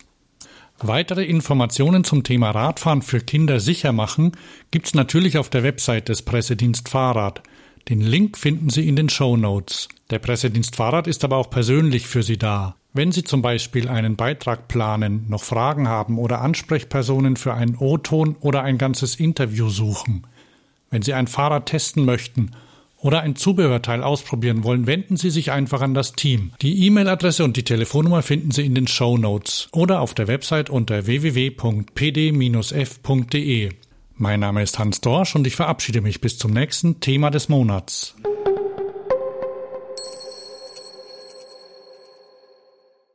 Weitere 0.82 1.26
Informationen 1.26 2.06
zum 2.06 2.24
Thema 2.24 2.52
Radfahren 2.52 3.02
für 3.02 3.20
Kinder 3.20 3.60
sicher 3.60 3.92
machen 3.92 4.32
gibt's 4.72 4.94
natürlich 4.94 5.38
auf 5.38 5.50
der 5.50 5.64
Website 5.64 6.08
des 6.08 6.22
Pressedienst 6.22 6.88
Fahrrad. 6.88 7.42
Den 7.90 8.00
Link 8.00 8.38
finden 8.38 8.70
Sie 8.70 8.88
in 8.88 8.96
den 8.96 9.10
Show 9.10 9.36
Notes. 9.36 9.90
Der 10.10 10.20
Pressedienst 10.20 10.78
Fahrrad 10.78 11.08
ist 11.08 11.26
aber 11.26 11.36
auch 11.36 11.50
persönlich 11.50 12.08
für 12.08 12.24
Sie 12.24 12.38
da. 12.38 12.76
Wenn 12.94 13.12
Sie 13.12 13.24
zum 13.24 13.42
Beispiel 13.42 13.90
einen 13.90 14.16
Beitrag 14.16 14.70
planen, 14.70 15.26
noch 15.28 15.44
Fragen 15.44 15.90
haben 15.90 16.18
oder 16.18 16.42
Ansprechpersonen 16.42 17.36
für 17.36 17.54
einen 17.54 17.76
O-Ton 17.76 18.38
oder 18.40 18.64
ein 18.64 18.78
ganzes 18.78 19.16
Interview 19.16 19.70
suchen. 19.70 20.26
Wenn 20.92 21.02
Sie 21.02 21.14
ein 21.14 21.28
Fahrrad 21.28 21.66
testen 21.66 22.06
möchten 22.06 22.52
oder 23.02 23.22
ein 23.22 23.36
Zubehörteil 23.36 24.04
ausprobieren 24.04 24.64
wollen, 24.64 24.88
wenden 24.88 25.18
Sie 25.18 25.30
sich 25.30 25.52
einfach 25.52 25.82
an 25.82 25.94
das 25.94 26.14
Team. 26.14 26.52
Die 26.62 26.86
E-Mail-Adresse 26.86 27.44
und 27.44 27.58
die 27.58 27.64
Telefonnummer 27.64 28.22
finden 28.22 28.52
Sie 28.52 28.66
in 28.66 28.76
den 28.76 28.88
Show 28.88 29.18
Notes 29.18 29.70
oder 29.72 30.02
auf 30.02 30.14
der 30.14 30.28
Website 30.28 30.70
unter 30.70 31.06
www.pd-f.de. 31.06 31.60
Mein 34.16 34.42
Name 34.42 34.62
ist 34.62 34.80
Hans 34.80 35.00
Dorsch 35.00 35.36
und 35.36 35.48
ich 35.48 35.56
verabschiede 35.56 36.02
mich 36.02 36.20
bis 36.20 36.38
zum 36.38 36.52
nächsten 36.52 37.00
Thema 37.00 37.30
des 37.32 37.48
Monats. 37.48 38.16